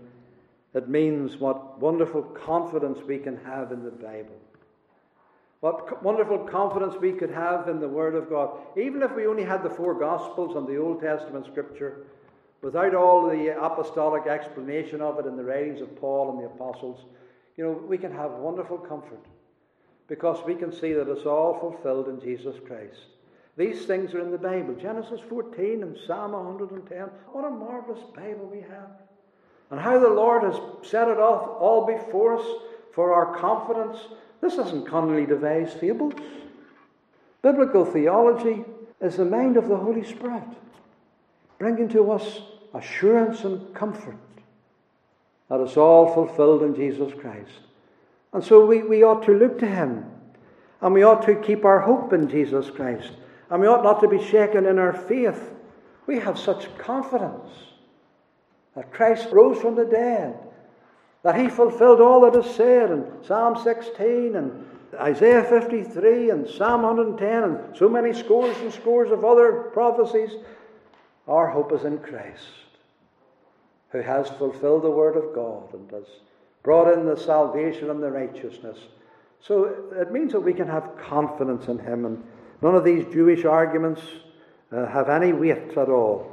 it 0.75 0.89
means 0.89 1.37
what 1.37 1.79
wonderful 1.79 2.23
confidence 2.23 2.99
we 3.07 3.17
can 3.19 3.37
have 3.45 3.71
in 3.71 3.85
the 3.85 3.93
Bible. 3.93 4.41
What 5.61 6.03
wonderful 6.03 6.39
confidence 6.39 6.97
we 7.01 7.13
could 7.13 7.31
have 7.31 7.69
in 7.69 7.79
the 7.79 7.87
Word 7.87 8.17
of 8.17 8.29
God. 8.29 8.59
Even 8.77 9.01
if 9.01 9.15
we 9.15 9.29
only 9.29 9.45
had 9.45 9.63
the 9.63 9.71
four 9.71 9.95
Gospels 9.95 10.57
and 10.57 10.67
the 10.67 10.79
Old 10.79 11.01
Testament 11.01 11.47
Scripture, 11.47 12.07
without 12.61 12.97
all 12.97 13.31
the 13.31 13.57
apostolic 13.57 14.27
explanation 14.27 15.01
of 15.01 15.21
it 15.21 15.27
in 15.27 15.37
the 15.37 15.45
writings 15.45 15.81
of 15.81 15.95
Paul 16.01 16.33
and 16.33 16.41
the 16.41 16.47
apostles, 16.47 17.05
you 17.57 17.63
know, 17.63 17.71
we 17.71 17.99
can 17.99 18.11
have 18.11 18.33
wonderful 18.33 18.79
comfort 18.79 19.25
because 20.09 20.45
we 20.45 20.55
can 20.55 20.73
see 20.73 20.93
that 20.93 21.09
it's 21.09 21.27
all 21.27 21.59
fulfilled 21.59 22.09
in 22.09 22.21
Jesus 22.21 22.57
Christ. 22.67 23.07
These 23.57 23.85
things 23.85 24.15
are 24.15 24.21
in 24.21 24.31
the 24.31 24.39
Bible 24.39 24.75
Genesis 24.75 25.21
14 25.29 25.83
and 25.83 25.97
Psalm 26.07 26.33
110. 26.33 26.99
What 27.33 27.45
a 27.45 27.51
marvelous 27.51 28.03
Bible 28.15 28.49
we 28.53 28.61
have. 28.61 28.91
And 29.71 29.81
how 29.81 29.99
the 29.99 30.09
Lord 30.09 30.43
has 30.43 30.61
set 30.83 31.09
it 31.09 31.19
off 31.19 31.61
all 31.61 31.87
before 31.87 32.39
us 32.39 32.47
for 32.93 33.15
our 33.15 33.37
confidence 33.39 33.99
this 34.43 34.55
isn't 34.55 34.89
cunningly 34.89 35.25
devised 35.25 35.79
fables. 35.79 36.15
Biblical 37.43 37.85
theology 37.85 38.65
is 39.01 39.17
the 39.17 39.25
mind 39.25 39.57
of 39.57 39.69
the 39.69 39.77
Holy 39.77 40.05
Spirit, 40.05 40.43
bringing 41.59 41.89
to 41.91 42.11
us 42.11 42.43
assurance 42.75 43.45
and 43.45 43.73
comfort 43.75 44.17
that 45.49 45.61
it's 45.61 45.77
all 45.77 46.13
fulfilled 46.13 46.63
in 46.63 46.75
Jesus 46.75 47.13
Christ. 47.21 47.61
And 48.33 48.43
so 48.43 48.65
we, 48.65 48.83
we 48.83 49.03
ought 49.03 49.25
to 49.25 49.33
look 49.35 49.59
to 49.59 49.67
Him, 49.67 50.05
and 50.81 50.95
we 50.95 51.03
ought 51.03 51.25
to 51.27 51.35
keep 51.35 51.65
our 51.65 51.81
hope 51.81 52.13
in 52.13 52.29
Jesus 52.29 52.71
Christ, 52.71 53.13
and 53.51 53.61
we 53.61 53.67
ought 53.67 53.85
not 53.85 54.01
to 54.01 54.09
be 54.09 54.23
shaken 54.25 54.67
in 54.67 54.79
our 54.79 54.93
faith. 54.93 55.53
We 56.07 56.19
have 56.19 56.39
such 56.39 56.77
confidence 56.79 57.49
that 58.75 58.93
Christ 58.93 59.29
rose 59.31 59.59
from 59.59 59.77
the 59.77 59.85
dead 59.85 60.39
that 61.23 61.41
he 61.41 61.49
fulfilled 61.49 62.01
all 62.01 62.21
that 62.23 62.39
is 62.45 62.55
said 62.55 62.91
in 62.91 63.07
Psalm 63.25 63.63
16 63.63 64.35
and 64.35 64.67
Isaiah 64.95 65.45
53 65.45 66.31
and 66.31 66.49
Psalm 66.49 66.83
110 66.83 67.45
and 67.45 67.77
so 67.77 67.89
many 67.89 68.13
scores 68.13 68.57
and 68.59 68.73
scores 68.73 69.11
of 69.11 69.25
other 69.25 69.71
prophecies. 69.73 70.33
Our 71.29 71.49
hope 71.49 71.73
is 71.73 71.85
in 71.85 71.99
Christ, 71.99 72.49
who 73.91 74.01
has 74.01 74.29
fulfilled 74.31 74.83
the 74.83 74.91
word 74.91 75.17
of 75.17 75.35
God 75.35 75.73
and 75.73 75.91
has 75.93 76.05
brought 76.63 76.93
in 76.93 77.07
the 77.07 77.17
salvation 77.17 77.91
and 77.91 78.03
the 78.03 78.11
righteousness. 78.11 78.79
So 79.41 79.65
it 79.99 80.13
means 80.13 80.33
that 80.33 80.41
we 80.41 80.55
can 80.55 80.69
have 80.69 80.97
confidence 80.97 81.67
in 81.67 81.79
him, 81.79 82.05
and 82.05 82.23
none 82.61 82.75
of 82.75 82.85
these 82.85 83.05
Jewish 83.13 83.45
arguments 83.45 84.01
uh, 84.71 84.87
have 84.87 85.09
any 85.09 85.33
weight 85.33 85.77
at 85.77 85.89
all 85.89 86.31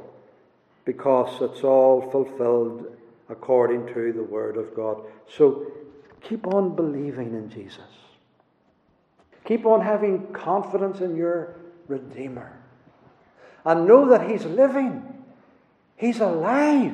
because 0.85 1.41
it's 1.41 1.63
all 1.63 2.09
fulfilled 2.11 2.85
according 3.29 3.87
to 3.93 4.13
the 4.13 4.23
Word 4.23 4.57
of 4.57 4.75
God. 4.75 5.01
So 5.27 5.71
keep 6.21 6.47
on 6.47 6.75
believing 6.75 7.33
in 7.33 7.49
Jesus. 7.49 7.79
Keep 9.45 9.65
on 9.65 9.81
having 9.81 10.27
confidence 10.33 10.99
in 10.99 11.15
your 11.15 11.55
Redeemer. 11.87 12.55
And 13.65 13.88
know 13.88 14.09
that 14.09 14.30
He's 14.30 14.45
living, 14.45 15.03
He's 15.95 16.19
alive. 16.19 16.93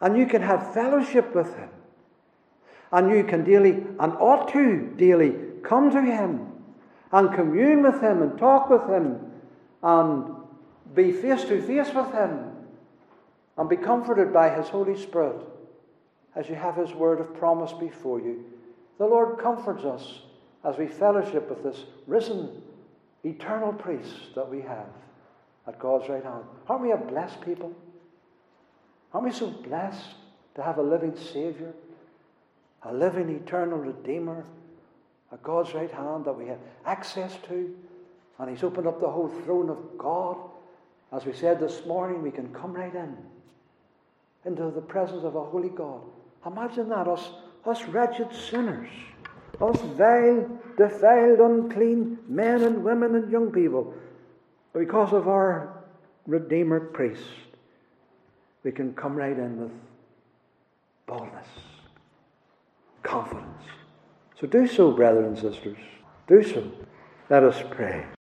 And 0.00 0.16
you 0.16 0.26
can 0.26 0.42
have 0.42 0.74
fellowship 0.74 1.34
with 1.34 1.54
Him. 1.56 1.68
And 2.92 3.10
you 3.10 3.24
can 3.24 3.44
daily, 3.44 3.84
and 3.98 4.12
ought 4.14 4.52
to 4.52 4.92
daily, 4.96 5.34
come 5.62 5.90
to 5.90 6.02
Him 6.02 6.52
and 7.12 7.34
commune 7.34 7.82
with 7.82 8.00
Him 8.00 8.22
and 8.22 8.38
talk 8.38 8.70
with 8.70 8.88
Him 8.88 9.20
and 9.82 10.34
be 10.94 11.12
face 11.12 11.44
to 11.44 11.60
face 11.62 11.92
with 11.94 12.12
Him 12.12 12.52
and 13.58 13.68
be 13.68 13.76
comforted 13.76 14.32
by 14.32 14.50
His 14.50 14.68
Holy 14.68 14.96
Spirit 15.00 15.36
as 16.34 16.48
you 16.48 16.54
have 16.54 16.76
His 16.76 16.92
word 16.92 17.20
of 17.20 17.34
promise 17.34 17.72
before 17.72 18.20
you. 18.20 18.44
The 18.98 19.06
Lord 19.06 19.38
comforts 19.38 19.84
us 19.84 20.20
as 20.64 20.76
we 20.76 20.86
fellowship 20.86 21.48
with 21.48 21.62
this 21.62 21.84
risen, 22.06 22.62
eternal 23.24 23.72
priest 23.72 24.34
that 24.34 24.48
we 24.48 24.60
have 24.62 24.88
at 25.66 25.78
God's 25.78 26.08
right 26.08 26.22
hand. 26.22 26.44
Aren't 26.68 26.82
we 26.82 26.92
a 26.92 26.96
blessed 26.96 27.40
people? 27.40 27.74
Aren't 29.16 29.28
we 29.28 29.32
so 29.32 29.46
blessed 29.46 30.10
to 30.56 30.62
have 30.62 30.76
a 30.76 30.82
living 30.82 31.16
Savior, 31.16 31.72
a 32.82 32.92
living, 32.92 33.30
eternal 33.30 33.78
Redeemer 33.78 34.44
at 35.32 35.42
God's 35.42 35.72
right 35.72 35.90
hand 35.90 36.26
that 36.26 36.36
we 36.36 36.48
have 36.48 36.58
access 36.84 37.34
to 37.48 37.74
And 38.38 38.50
He's 38.50 38.62
opened 38.62 38.86
up 38.86 39.00
the 39.00 39.08
whole 39.08 39.30
throne 39.30 39.70
of 39.70 39.78
God. 39.96 40.36
As 41.12 41.24
we 41.24 41.32
said 41.32 41.58
this 41.58 41.86
morning, 41.86 42.20
we 42.20 42.30
can 42.30 42.52
come 42.52 42.74
right 42.74 42.94
in 42.94 43.16
into 44.44 44.70
the 44.70 44.82
presence 44.82 45.24
of 45.24 45.34
a 45.34 45.42
holy 45.42 45.70
God. 45.70 46.02
Imagine 46.44 46.90
that, 46.90 47.08
us, 47.08 47.30
us 47.64 47.82
wretched 47.84 48.34
sinners, 48.34 48.90
us 49.62 49.80
vile, 49.96 50.46
defiled, 50.76 51.40
unclean 51.40 52.18
men 52.28 52.62
and 52.62 52.84
women 52.84 53.14
and 53.14 53.32
young 53.32 53.50
people, 53.50 53.94
because 54.74 55.14
of 55.14 55.26
our 55.26 55.72
Redeemer 56.26 56.80
priest, 56.80 57.22
we 58.66 58.72
can 58.72 58.92
come 58.94 59.14
right 59.14 59.38
in 59.38 59.60
with 59.60 59.70
boldness, 61.06 61.46
confidence. 63.04 63.62
So 64.40 64.48
do 64.48 64.66
so, 64.66 64.90
brethren 64.90 65.26
and 65.26 65.38
sisters. 65.38 65.78
Do 66.26 66.42
so. 66.42 66.68
Let 67.30 67.44
us 67.44 67.62
pray. 67.70 68.15